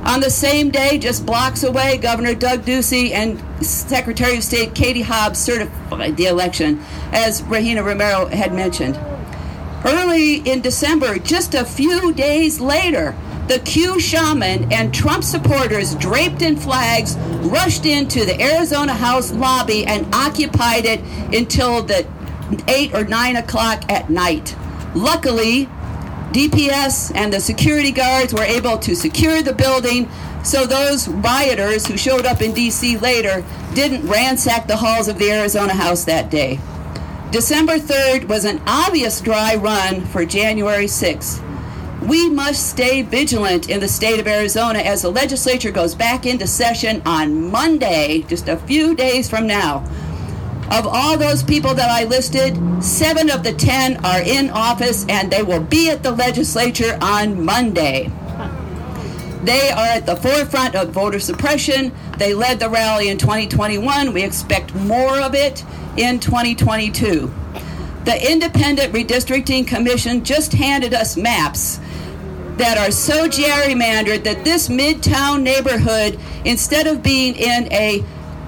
[0.04, 5.02] On the same day, just blocks away, Governor Doug Ducey and Secretary of State Katie
[5.02, 8.98] Hobbs certified the election, as Regina Romero had mentioned.
[9.84, 13.16] Early in December, just a few days later,
[13.46, 19.84] the Q shaman and Trump supporters, draped in flags, rushed into the Arizona House lobby
[19.86, 21.00] and occupied it
[21.32, 22.06] until the
[22.68, 24.56] 8 or 9 o'clock at night.
[24.94, 25.68] Luckily,
[26.32, 30.08] DPS and the security guards were able to secure the building
[30.42, 32.96] so those rioters who showed up in D.C.
[32.98, 36.58] later didn't ransack the halls of the Arizona House that day.
[37.30, 41.40] December 3rd was an obvious dry run for January 6th.
[42.06, 46.46] We must stay vigilant in the state of Arizona as the legislature goes back into
[46.46, 49.84] session on Monday, just a few days from now.
[50.72, 55.30] Of all those people that I listed, seven of the ten are in office and
[55.30, 58.11] they will be at the legislature on Monday.
[59.44, 61.92] They are at the forefront of voter suppression.
[62.16, 64.14] They led the rally in 2021.
[64.14, 65.62] We expect more of it
[65.98, 67.30] in 2022.
[68.06, 71.80] The Independent Redistricting Commission just handed us maps
[72.56, 78.02] that are so gerrymandered that this midtown neighborhood, instead of being in a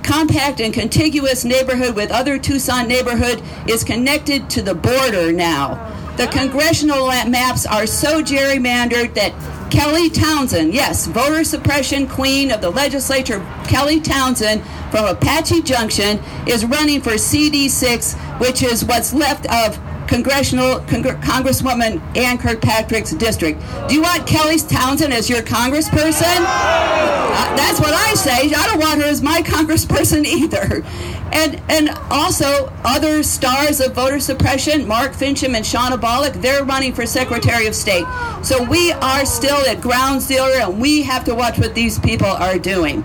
[0.05, 5.91] compact and contiguous neighborhood with other Tucson neighborhood is connected to the border now.
[6.17, 9.33] The congressional maps are so gerrymandered that
[9.73, 14.63] Kelly Townsend, yes, voter suppression queen of the legislature, Kelly Townsend
[14.93, 19.77] from Apache Junction, is running for CD6, which is what's left of
[20.15, 23.61] congressional Congr- Congresswoman Ann Kirkpatrick's district.
[23.89, 26.37] Do you want Kelly Townsend as your congressperson?
[26.39, 28.55] Uh, that's what I say.
[28.55, 30.85] I don't want her as my congressperson either.
[31.33, 36.93] And and also other stars of voter suppression, Mark Finchem and Shawnna Bolick, they're running
[36.93, 38.05] for Secretary of State.
[38.43, 42.29] So we are still at ground zero, and we have to watch what these people
[42.29, 43.03] are doing.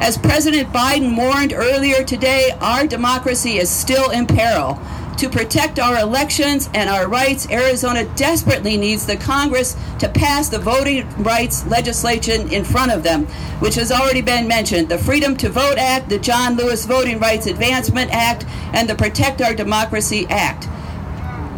[0.00, 4.80] As President Biden warned earlier today, our democracy is still in peril.
[5.18, 10.60] To protect our elections and our rights, Arizona desperately needs the Congress to pass the
[10.60, 13.26] voting rights legislation in front of them,
[13.58, 17.48] which has already been mentioned the Freedom to Vote Act, the John Lewis Voting Rights
[17.48, 20.68] Advancement Act, and the Protect Our Democracy Act.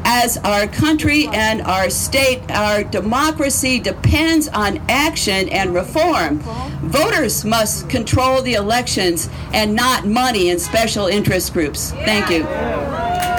[0.06, 6.38] As our country and our state, our democracy depends on action and reform.
[6.80, 11.90] Voters must control the elections and not money and special interest groups.
[11.90, 13.29] Thank you.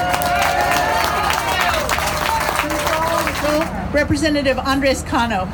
[3.92, 5.44] Representative Andres Cano.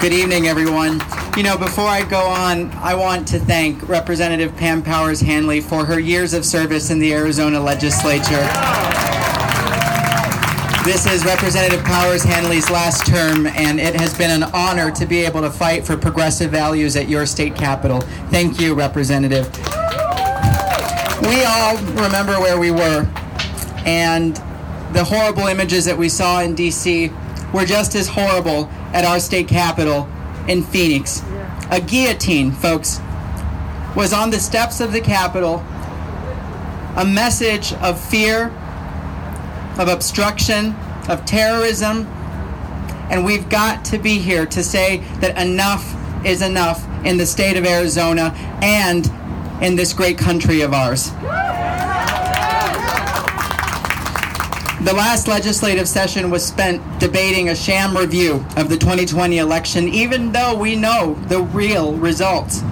[0.00, 1.00] Good evening, everyone.
[1.36, 5.84] You know, before I go on, I want to thank Representative Pam Powers Hannley for
[5.84, 8.44] her years of service in the Arizona legislature.
[10.84, 15.20] This is Representative Powers Hannley's last term, and it has been an honor to be
[15.20, 18.00] able to fight for progressive values at your state capitol.
[18.30, 19.46] Thank you, Representative.
[21.22, 23.06] We all remember where we were,
[23.86, 24.42] and
[24.92, 27.10] the horrible images that we saw in D.C.
[27.52, 30.08] were just as horrible at our state capitol
[30.48, 31.22] in Phoenix.
[31.70, 33.00] A guillotine, folks,
[33.94, 35.64] was on the steps of the Capitol,
[36.96, 38.48] a message of fear,
[39.78, 40.74] of obstruction,
[41.08, 42.06] of terrorism,
[43.10, 47.56] and we've got to be here to say that enough is enough in the state
[47.56, 49.10] of Arizona and
[49.62, 51.10] in this great country of ours.
[54.82, 60.32] The last legislative session was spent debating a sham review of the 2020 election, even
[60.32, 62.62] though we know the real results.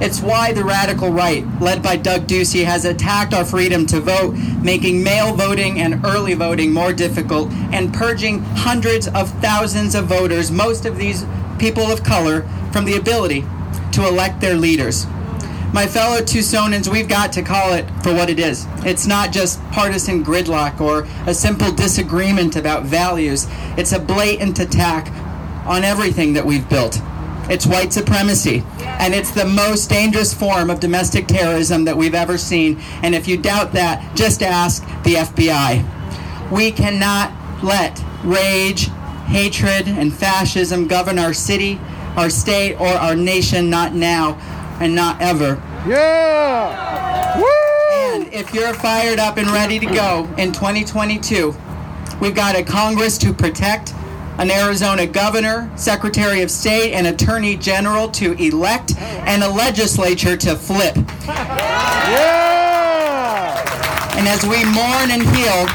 [0.00, 4.34] It's why the radical right, led by Doug Ducey, has attacked our freedom to vote,
[4.64, 10.50] making mail voting and early voting more difficult, and purging hundreds of thousands of voters,
[10.50, 11.24] most of these
[11.60, 13.44] people of color, from the ability
[13.92, 15.06] to elect their leaders.
[15.74, 18.64] My fellow Tucsonans, we've got to call it for what it is.
[18.86, 25.10] It's not just partisan gridlock or a simple disagreement about values, it's a blatant attack
[25.66, 27.00] on everything that we've built.
[27.50, 32.38] It's white supremacy, and it's the most dangerous form of domestic terrorism that we've ever
[32.38, 32.80] seen.
[33.02, 36.52] And if you doubt that, just ask the FBI.
[36.52, 37.32] We cannot
[37.64, 38.90] let rage,
[39.26, 41.80] hatred, and fascism govern our city,
[42.16, 44.38] our state, or our nation, not now
[44.80, 45.62] and not ever.
[45.86, 47.38] Yeah!
[47.38, 47.44] Woo!
[47.92, 51.54] And if you're fired up and ready to go in 2022,
[52.22, 53.92] we've got a Congress to protect,
[54.38, 60.56] an Arizona governor, Secretary of State, and Attorney General to elect, and a legislature to
[60.56, 60.96] flip.
[61.26, 62.34] Yeah!
[64.16, 65.68] And as we mourn and heal,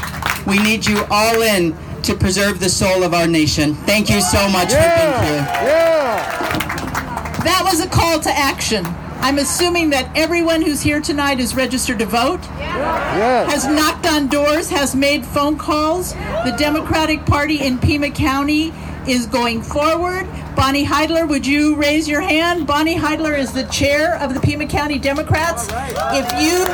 [0.44, 3.74] we need you all in to preserve the soul of our nation.
[3.74, 5.46] Thank you so much for being here.
[5.46, 5.62] Yeah!
[5.62, 7.44] Yeah!
[7.44, 8.84] That was a call to action.
[9.22, 13.52] I'm assuming that everyone who's here tonight is registered to vote, Yes!
[13.52, 16.14] has knocked on doors, has made phone calls.
[16.14, 18.72] The Democratic Party in Pima County
[19.06, 20.26] is going forward.
[20.56, 22.66] Bonnie Heidler, would you raise your hand?
[22.66, 25.68] Bonnie Heidler is the chair of the Pima County Democrats.
[25.70, 26.64] If you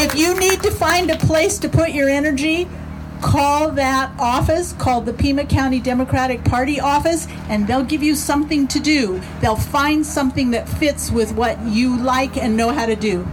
[0.00, 2.68] if you need to find a place to put your energy,
[3.20, 8.66] call that office, call the Pima County Democratic Party office, and they'll give you something
[8.68, 9.20] to do.
[9.40, 13.26] They'll find something that fits with what you like and know how to do.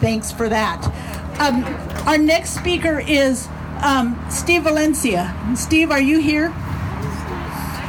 [0.00, 0.84] Thanks for that.
[1.38, 1.64] Um,
[2.06, 3.48] our next speaker is
[3.82, 5.34] um, Steve Valencia.
[5.56, 6.52] Steve, are you here?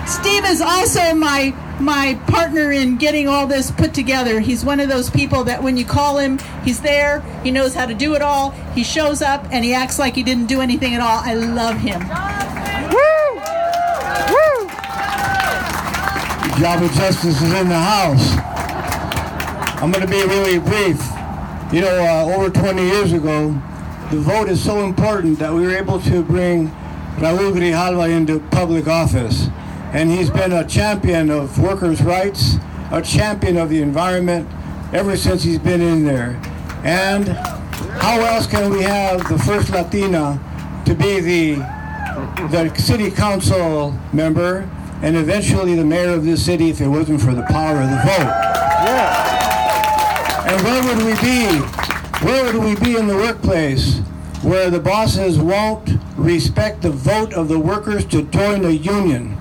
[0.08, 4.40] Steve is also my my partner in getting all this put together.
[4.40, 7.22] He's one of those people that when you call him, he's there.
[7.44, 8.52] He knows how to do it all.
[8.74, 11.22] He shows up and he acts like he didn't do anything at all.
[11.24, 12.00] I love him.
[12.90, 13.36] Woo!
[14.32, 14.70] Woo!
[16.60, 18.38] Jobs with Justice is in the house.
[19.82, 21.02] I'm going to be really brief.
[21.74, 23.50] You know, uh, over 20 years ago,
[24.12, 26.70] the vote is so important that we were able to bring
[27.18, 29.50] Raul Grijalva into public office.
[29.96, 32.58] And he's been a champion of workers' rights,
[32.92, 34.46] a champion of the environment
[34.94, 36.32] ever since he's been in there.
[36.84, 40.38] And how else can we have the first Latina
[40.86, 41.56] to be the
[42.52, 44.70] the city council member,
[45.02, 47.96] and eventually the mayor of this city if it wasn't for the power of the
[47.96, 48.34] vote.
[48.84, 50.52] Yeah.
[50.52, 51.60] And where would we be?
[52.26, 54.00] Where would we be in the workplace
[54.42, 59.38] where the bosses won't respect the vote of the workers to join a union?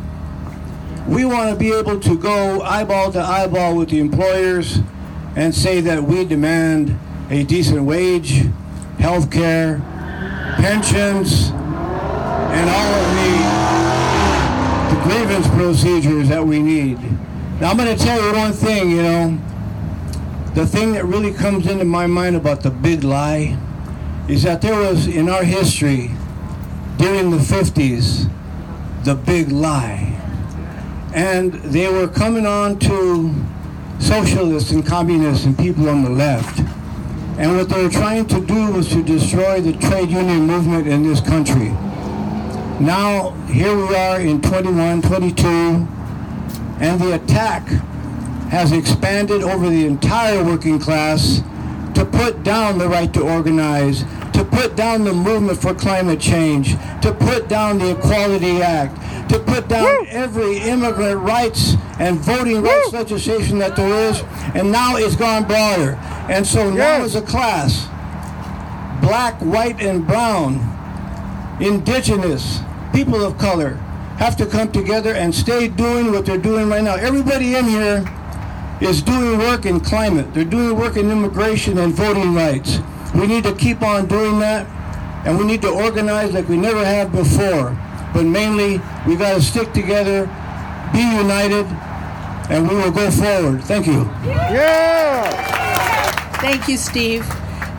[1.07, 4.79] We want to be able to go eyeball to eyeball with the employers
[5.37, 6.99] and say that we demand
[7.29, 8.45] a decent wage,
[8.99, 9.81] health care,
[10.57, 16.99] pensions, and all of the, the grievance procedures that we need.
[17.61, 19.39] Now, I'm going to tell you one thing, you know.
[20.55, 23.59] The thing that really comes into my mind about the big lie
[24.29, 26.13] is that there was, in our history,
[26.97, 28.31] during the 50s,
[29.05, 30.24] the big lie.
[31.15, 33.33] And they were coming on to
[34.01, 36.59] socialists and communists and people on the left.
[37.39, 41.03] And what they were trying to do was to destroy the trade union movement in
[41.03, 41.71] this country.
[42.81, 47.67] Now, here we are in 21, 22, and the attack
[48.51, 51.43] has expanded over the entire working class
[51.95, 54.05] to put down the right to organize,
[54.35, 59.39] to put down the movement for climate change, to put down the Equality Act, to
[59.39, 64.22] put down every immigrant rights and voting rights legislation that there is,
[64.55, 65.95] and now it's gone broader.
[66.28, 67.87] And so now as a class,
[69.01, 70.59] black, white, and brown,
[71.61, 72.61] indigenous,
[72.93, 73.74] people of color,
[74.18, 76.97] have to come together and stay doing what they're doing right now.
[76.97, 78.05] Everybody in here
[78.80, 80.35] is doing work in climate.
[80.35, 82.80] They're doing work in immigration and voting rights.
[83.15, 84.67] We need to keep on doing that,
[85.27, 87.77] and we need to organize like we never have before.
[88.12, 90.27] But mainly, we got to stick together,
[90.93, 91.67] be united,
[92.51, 93.62] and we will go forward.
[93.65, 94.03] Thank you.
[94.25, 95.31] Yeah.
[96.41, 97.27] Thank you, Steve.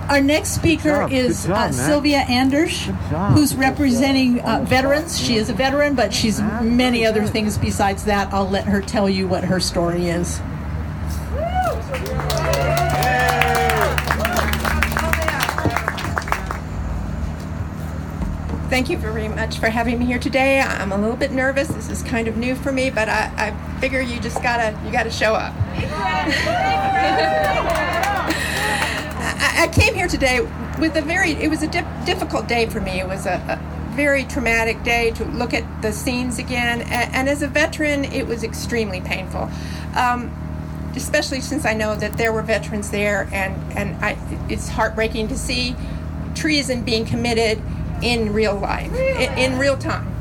[0.10, 1.12] Our next speaker job.
[1.12, 1.72] is job, uh.
[1.72, 2.86] Sylvia Andersh,
[3.34, 5.20] who's representing uh, veterans.
[5.20, 8.32] She is a veteran, but she's many other things besides that.
[8.34, 10.40] I'll let her tell you what her story is.
[18.76, 20.60] Thank you very much for having me here today.
[20.60, 21.70] I'm a little bit nervous.
[21.70, 24.92] This is kind of new for me, but I, I figure you just gotta you
[24.92, 25.54] gotta show up.
[29.32, 30.42] I, I came here today
[30.78, 33.00] with a very it was a dip, difficult day for me.
[33.00, 37.30] It was a, a very traumatic day to look at the scenes again, and, and
[37.30, 39.50] as a veteran, it was extremely painful.
[39.96, 40.36] Um,
[40.98, 44.18] especially since I know that there were veterans there, and and I,
[44.50, 45.78] it's heartbreaking to see
[46.36, 47.62] treason being committed
[48.02, 50.12] in real life, in, in real time.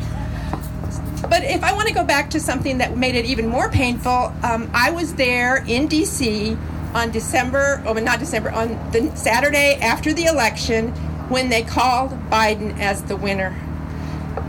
[1.28, 4.32] But if I want to go back to something that made it even more painful,
[4.42, 6.56] um, I was there in D.C.
[6.94, 10.88] on December, oh, not December, on the Saturday after the election
[11.28, 13.58] when they called Biden as the winner.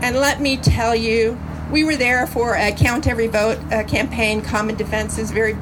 [0.02, 1.38] And let me tell you,
[1.70, 4.42] we were there for a count every vote uh, campaign.
[4.42, 5.54] Common Defense is very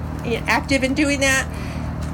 [0.47, 1.49] active in doing that.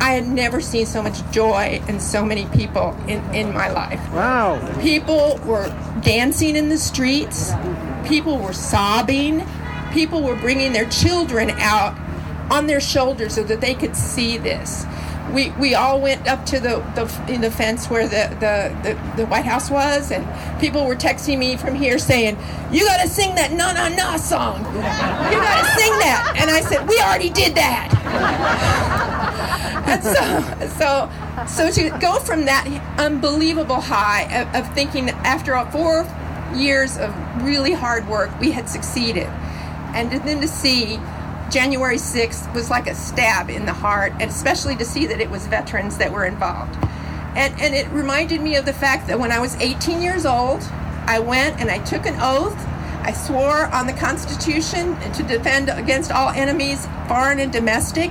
[0.01, 4.01] I had never seen so much joy in so many people in, in my life.
[4.13, 4.59] Wow.
[4.81, 5.69] People were
[6.01, 7.53] dancing in the streets.
[8.07, 9.47] People were sobbing.
[9.93, 11.99] People were bringing their children out
[12.51, 14.87] on their shoulders so that they could see this.
[15.35, 19.23] We, we all went up to the, the in the fence where the, the, the,
[19.23, 20.27] the White House was, and
[20.61, 22.37] people were texting me from here saying,
[22.73, 24.59] "You got to sing that na na na song.
[24.75, 24.81] You
[25.39, 29.07] got to sing that." And I said, "We already did that."
[29.91, 31.11] And so,
[31.47, 32.67] so, so to go from that
[32.99, 36.07] unbelievable high of, of thinking after all four
[36.55, 39.27] years of really hard work, we had succeeded,
[39.95, 40.99] and then to see
[41.51, 45.31] January 6th was like a stab in the heart, and especially to see that it
[45.31, 46.77] was veterans that were involved.
[47.37, 50.63] And, and it reminded me of the fact that when I was 18 years old,
[51.07, 52.57] I went and I took an oath.
[53.03, 58.11] I swore on the Constitution to defend against all enemies, foreign and domestic.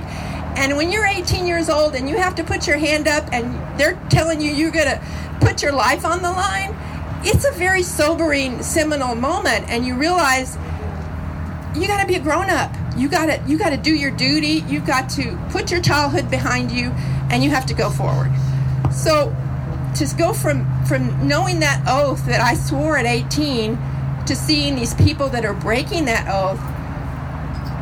[0.56, 3.78] And when you're 18 years old and you have to put your hand up and
[3.78, 5.00] they're telling you you're going to
[5.40, 6.76] put your life on the line,
[7.22, 9.68] it's a very sobering, seminal moment.
[9.68, 10.56] And you realize
[11.74, 12.74] you got to be a grown up.
[12.96, 14.64] You got to you got to do your duty.
[14.68, 16.90] You've got to put your childhood behind you,
[17.30, 18.32] and you have to go forward.
[18.92, 19.34] So,
[19.96, 23.78] to go from from knowing that oath that I swore at 18
[24.26, 26.60] to seeing these people that are breaking that oath,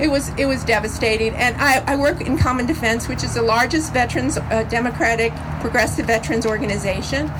[0.00, 1.34] it was it was devastating.
[1.34, 6.06] And I, I work in Common Defense, which is the largest veterans uh, democratic progressive
[6.06, 7.30] veterans organization,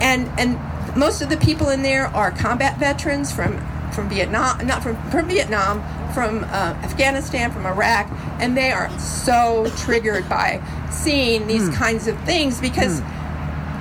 [0.00, 0.58] and and
[0.96, 3.58] most of the people in there are combat veterans from
[3.92, 5.82] from Vietnam, not from from Vietnam,
[6.12, 12.18] from uh, Afghanistan, from Iraq, and they are so triggered by seeing these kinds of
[12.24, 13.00] things because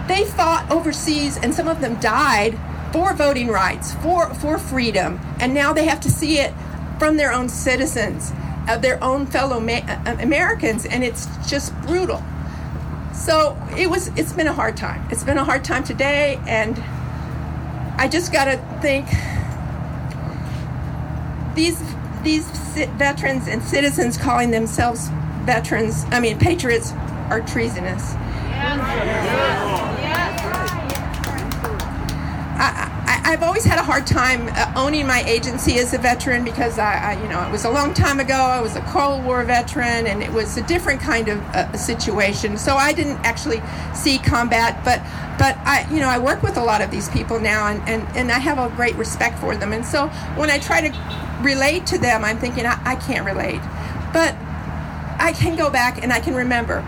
[0.08, 2.60] they fought overseas and some of them died
[2.92, 6.54] for voting rights, for, for freedom, and now they have to see it
[7.00, 8.32] from their own citizens,
[8.68, 12.24] of their own fellow Ma- uh, Americans, and it's just brutal.
[13.14, 14.10] So it was.
[14.16, 15.08] It's been a hard time.
[15.10, 16.78] It's been a hard time today, and
[17.98, 19.08] I just got to think
[21.56, 21.80] these
[22.24, 22.48] these
[22.98, 25.10] veterans and citizens calling themselves
[25.46, 26.92] veterans, I mean patriots,
[27.30, 28.16] are treasonous.
[33.26, 36.78] I, have always had a hard time uh, owning my agency as a veteran because
[36.78, 38.36] I, I, you know, it was a long time ago.
[38.36, 42.56] I was a Cold War veteran, and it was a different kind of uh, situation.
[42.56, 43.64] So I didn't actually
[43.96, 45.00] see combat, but
[45.40, 48.08] but I, you know, I work with a lot of these people now, and, and,
[48.16, 49.74] and I have a great respect for them.
[49.74, 50.08] And so
[50.38, 53.60] when I try to relate to them, I'm thinking I, I can't relate,
[54.14, 54.36] but
[55.18, 56.86] I can go back and I can remember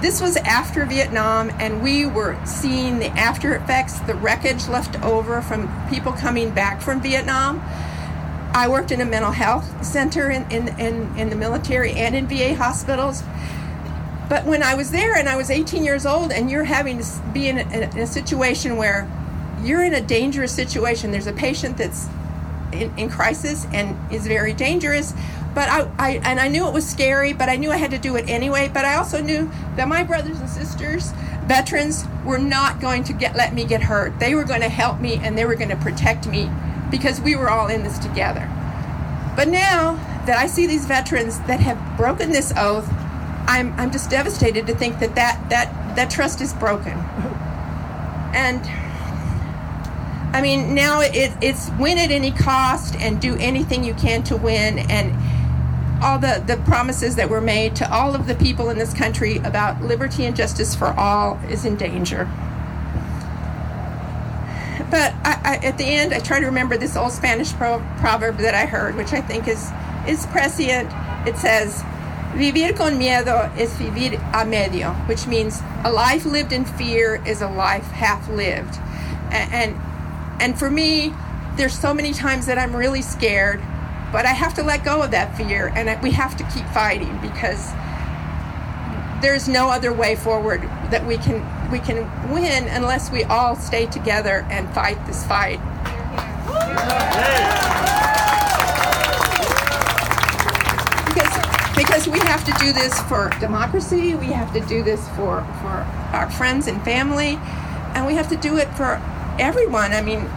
[0.00, 5.42] this was after Vietnam, and we were seeing the after effects, the wreckage left over
[5.42, 7.60] from people coming back from Vietnam.
[8.52, 12.26] I worked in a mental health center in, in, in, in the military and in
[12.26, 13.22] VA hospitals.
[14.28, 17.06] But when I was there and I was 18 years old, and you're having to
[17.32, 19.10] be in a, in a situation where
[19.62, 22.08] you're in a dangerous situation, there's a patient that's
[22.72, 25.12] in, in crisis and is very dangerous
[25.54, 27.98] but I, I and I knew it was scary, but I knew I had to
[27.98, 28.70] do it anyway.
[28.72, 31.12] But I also knew that my brothers and sisters,
[31.44, 34.18] veterans, were not going to get let me get hurt.
[34.20, 36.50] They were going to help me and they were going to protect me
[36.90, 38.48] because we were all in this together.
[39.36, 39.94] But now
[40.26, 42.88] that I see these veterans that have broken this oath,
[43.46, 46.92] I'm I'm just devastated to think that that that, that trust is broken.
[48.32, 48.60] And
[50.32, 54.36] I mean, now it, it's win at any cost and do anything you can to
[54.36, 54.78] win.
[54.78, 55.16] And
[56.02, 59.36] all the, the promises that were made to all of the people in this country
[59.38, 62.24] about liberty and justice for all is in danger.
[64.90, 68.38] But I, I, at the end, I try to remember this old Spanish pro- proverb
[68.38, 69.70] that I heard, which I think is,
[70.08, 70.90] is prescient.
[71.28, 71.84] It says,
[72.34, 77.42] Vivir con miedo es vivir a medio, which means a life lived in fear is
[77.42, 78.78] a life half lived.
[79.30, 81.12] And, and, and for me,
[81.56, 83.60] there's so many times that I'm really scared
[84.12, 87.18] but I have to let go of that fear and we have to keep fighting
[87.20, 87.72] because
[89.22, 93.86] there's no other way forward that we can we can win unless we all stay
[93.86, 95.60] together and fight this fight.
[101.06, 105.42] Because, because we have to do this for democracy, we have to do this for,
[105.60, 107.38] for our friends and family,
[107.94, 109.00] and we have to do it for
[109.38, 109.92] everyone.
[109.92, 110.28] I mean,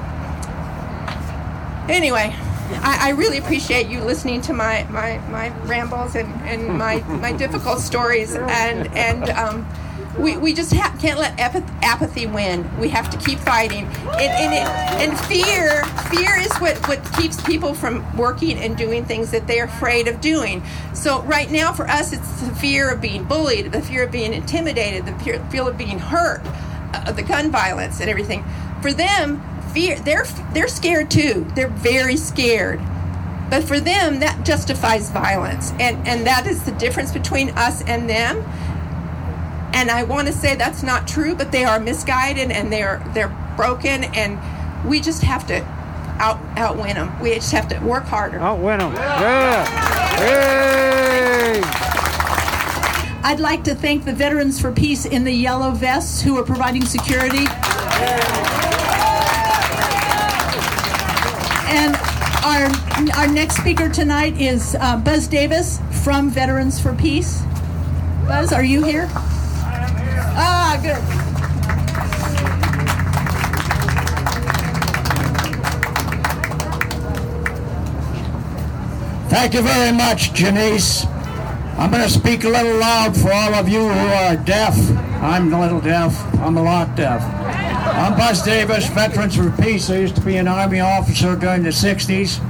[1.89, 2.35] anyway.
[2.81, 7.31] I, I, really appreciate you listening to my, my, my rambles and, and my, my
[7.31, 8.35] difficult stories.
[8.35, 9.67] And, and um,
[10.17, 12.69] we, we just ha- can't let apathy win.
[12.79, 13.85] We have to keep fighting.
[13.85, 19.05] And, and, it, and fear, fear is what, what keeps people from working and doing
[19.05, 20.63] things that they're afraid of doing.
[20.93, 24.33] So right now for us, it's the fear of being bullied, the fear of being
[24.33, 26.41] intimidated, the fear, fear of being hurt,
[26.93, 28.43] uh, the gun violence and everything.
[28.81, 29.41] For them,
[29.73, 31.45] fear they're they're scared too.
[31.55, 32.79] They're very scared.
[33.49, 35.71] But for them that justifies violence.
[35.79, 38.37] And and that is the difference between us and them.
[39.75, 43.35] And i want to say that's not true but they are misguided and they're they're
[43.55, 44.03] broken.
[44.15, 44.39] And
[44.87, 45.63] we just have to
[46.19, 48.39] out outwin them we just have to work harder.
[48.39, 50.83] Outwin them yeah, yeah.
[53.25, 56.83] I'd like to thank the Veterans for Peace in the yellow vests who are providing
[56.85, 57.45] security.
[61.75, 61.95] And
[62.45, 62.69] our,
[63.17, 67.41] our next speaker tonight is uh, Buzz Davis from Veterans for Peace.
[68.27, 69.07] Buzz, are you here?
[70.35, 71.01] Ah, good.
[79.29, 81.07] Thank you very much, Jenise.
[81.79, 84.77] I'm going to speak a little loud for all of you who are deaf.
[85.23, 86.23] I'm a little deaf.
[86.35, 87.42] I'm a lot deaf.
[87.63, 89.89] I'm Buzz Davis, Veterans for Peace.
[89.89, 92.41] I used to be an Army officer during the 60s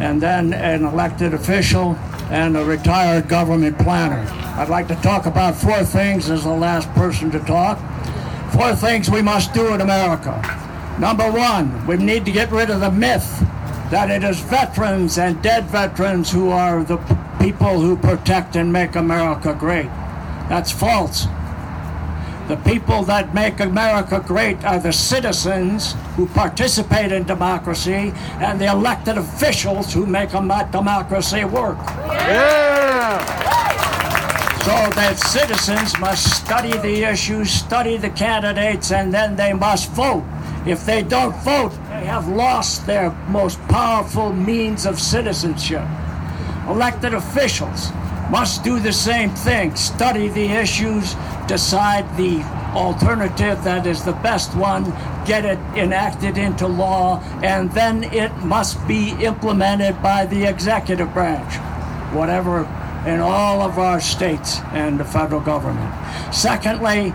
[0.00, 1.94] and then an elected official
[2.30, 4.26] and a retired government planner.
[4.58, 7.78] I'd like to talk about four things as the last person to talk.
[8.52, 10.42] Four things we must do in America.
[10.98, 13.40] Number one, we need to get rid of the myth
[13.90, 16.96] that it is veterans and dead veterans who are the
[17.38, 19.86] people who protect and make America great.
[20.48, 21.26] That's false.
[22.48, 28.66] The people that make America great are the citizens who participate in democracy and the
[28.66, 31.76] elected officials who make democracy work.
[32.06, 33.18] Yeah!
[34.60, 40.22] So that citizens must study the issues, study the candidates, and then they must vote.
[40.66, 45.82] If they don't vote, they have lost their most powerful means of citizenship.
[46.68, 47.90] Elected officials
[48.30, 51.14] must do the same thing study the issues,
[51.46, 52.42] decide the
[52.74, 54.84] alternative that is the best one,
[55.24, 61.54] get it enacted into law, and then it must be implemented by the executive branch,
[62.14, 62.60] whatever
[63.06, 65.92] in all of our states and the federal government.
[66.34, 67.14] Secondly,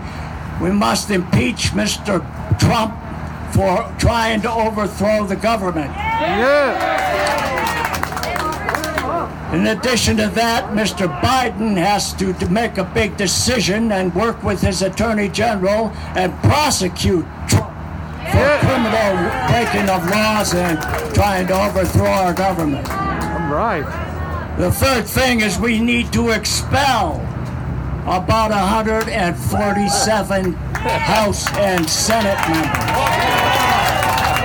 [0.60, 2.20] we must impeach Mr.
[2.58, 2.94] Trump
[3.52, 5.92] for trying to overthrow the government.
[9.52, 11.06] In addition to that, Mr.
[11.20, 16.32] Biden has to, to make a big decision and work with his attorney general and
[16.42, 17.70] prosecute Trump
[18.32, 19.12] for criminal
[19.52, 20.80] breaking of laws and
[21.14, 22.88] trying to overthrow our government.
[22.88, 23.84] All right.
[24.56, 27.20] The third thing is we need to expel
[28.04, 32.91] about 147 House and Senate members.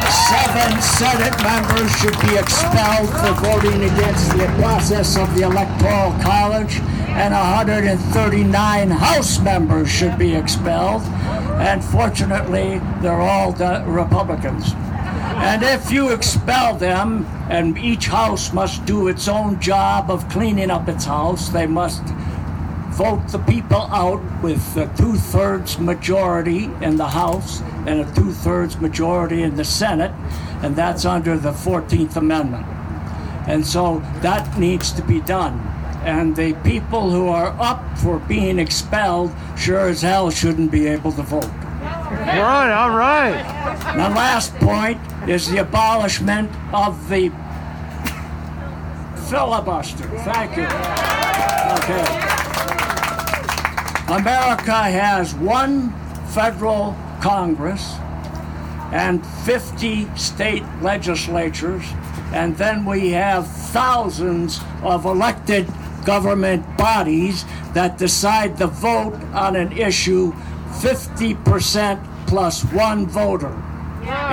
[0.09, 6.79] Seven Senate members should be expelled for voting against the process of the Electoral College,
[7.09, 11.01] and 139 House members should be expelled.
[11.59, 13.51] And fortunately, they're all
[13.85, 14.73] Republicans.
[15.39, 20.71] And if you expel them, and each house must do its own job of cleaning
[20.71, 22.03] up its house, they must
[22.97, 28.31] vote the people out with a two thirds majority in the House and a two
[28.31, 30.11] thirds majority in the Senate,
[30.63, 32.65] and that's under the 14th Amendment.
[33.47, 35.59] And so that needs to be done.
[36.05, 41.11] And the people who are up for being expelled sure as hell shouldn't be able
[41.11, 41.45] to vote.
[41.45, 43.37] All right, all right.
[43.93, 47.29] The last point is the abolishment of the
[49.29, 50.07] filibuster.
[50.23, 50.65] Thank you.
[51.83, 52.36] Okay.
[54.09, 55.91] America has one
[56.27, 57.95] federal Congress
[58.93, 61.83] and 50 state legislatures,
[62.31, 65.67] and then we have thousands of elected
[66.05, 67.43] government bodies
[67.73, 70.31] that decide the vote on an issue
[70.79, 73.61] 50% plus one voter.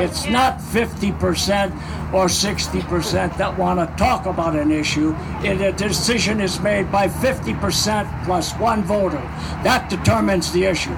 [0.02, 5.14] It's not 50% or 60% that want to talk about an issue.
[5.42, 9.22] It, a decision is made by 50% plus one voter.
[9.62, 10.96] That determines the issue.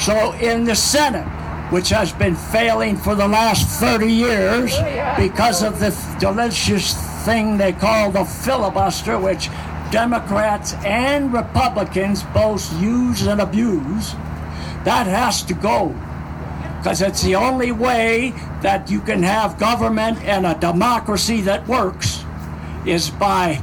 [0.00, 1.26] So in the Senate,
[1.70, 6.94] which has been failing for the last 30 years oh, because of the delicious
[7.24, 9.48] thing they call the filibuster, which
[9.90, 14.12] Democrats and Republicans both use and abuse,
[14.84, 15.94] that has to go
[16.84, 18.28] because it's the only way
[18.60, 22.22] that you can have government and a democracy that works
[22.84, 23.54] is by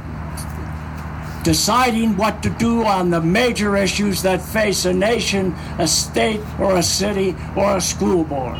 [1.44, 6.78] deciding what to do on the major issues that face a nation, a state, or
[6.78, 8.56] a city, or a school board.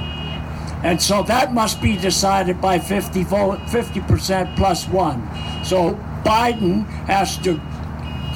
[0.85, 5.29] And so that must be decided by 50 vote, 50% plus one.
[5.65, 7.61] So Biden has to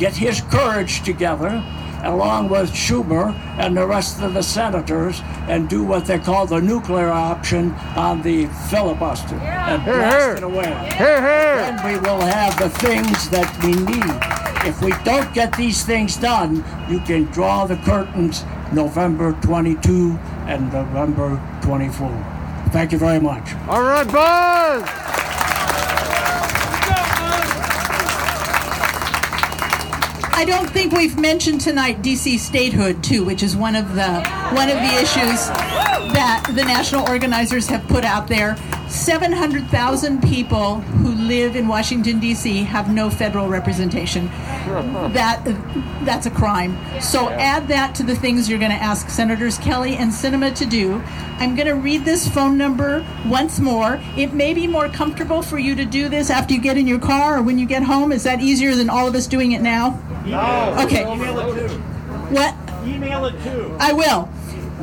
[0.01, 1.63] get his courage together
[2.03, 6.61] along with Schumer and the rest of the senators and do what they call the
[6.61, 10.89] nuclear option on the filibuster and blast it away.
[10.99, 14.67] Then we will have the things that we need.
[14.69, 20.73] If we don't get these things done, you can draw the curtains November 22 and
[20.73, 22.09] November 24.
[22.71, 23.55] Thank you very much.
[23.69, 25.16] All right, Buzz.
[30.39, 34.21] I don't think we've mentioned tonight DC statehood too, which is one of the
[34.53, 35.49] one of the issues
[36.13, 38.55] that the national organizers have put out there.
[38.87, 42.65] 700,000 people who live in Washington D.C.
[42.65, 44.27] have no federal representation.
[45.15, 45.43] That
[46.03, 46.77] that's a crime.
[47.01, 50.67] So add that to the things you're going to ask Senators Kelly and Sinema to
[50.67, 51.03] do.
[51.39, 54.01] I'm going to read this phone number once more.
[54.19, 56.99] It may be more comfortable for you to do this after you get in your
[56.99, 58.13] car or when you get home.
[58.13, 59.99] Is that easier than all of us doing it now?
[60.27, 60.77] No.
[60.85, 61.03] Okay.
[61.03, 61.79] Email it too.
[62.35, 62.55] What?
[62.87, 63.77] Email it too.
[63.79, 64.29] I will.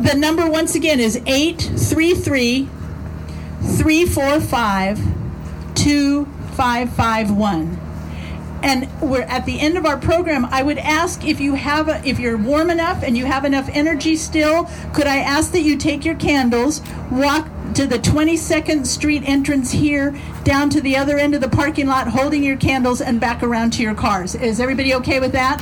[0.01, 2.67] The number once again is 833
[3.77, 4.99] 345
[5.75, 7.79] 2551.
[8.63, 10.45] And we're at the end of our program.
[10.45, 13.69] I would ask if you have a, if you're warm enough and you have enough
[13.73, 16.81] energy still, could I ask that you take your candles,
[17.11, 21.88] walk to the 22nd Street entrance here, down to the other end of the parking
[21.88, 24.36] lot, holding your candles, and back around to your cars.
[24.36, 25.59] Is everybody okay with that?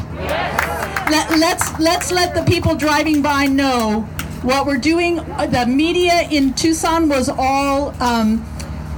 [1.09, 4.01] Let, let's let's let the people driving by know
[4.43, 5.15] what we're doing.
[5.15, 8.45] The media in Tucson was all um,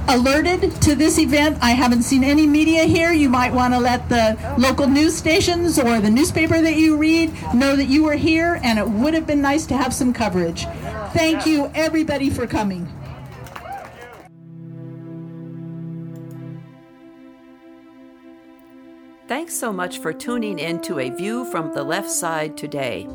[0.08, 1.58] alerted to this event.
[1.60, 3.12] I haven't seen any media here.
[3.12, 7.32] You might want to let the local news stations or the newspaper that you read
[7.54, 10.66] know that you were here, and it would have been nice to have some coverage.
[11.12, 12.88] Thank you, everybody, for coming.
[19.34, 23.08] Thanks so much for tuning in to A View from the Left Side today.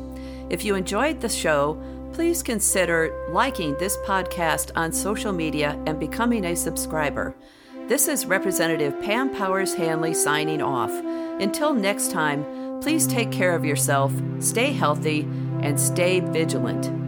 [0.50, 6.44] If you enjoyed the show, please consider liking this podcast on social media and becoming
[6.44, 7.34] a subscriber.
[7.88, 10.90] This is Representative Pam Powers Hannley signing off.
[11.40, 12.44] Until next time,
[12.82, 15.22] please take care of yourself, stay healthy,
[15.62, 16.99] and stay vigilant.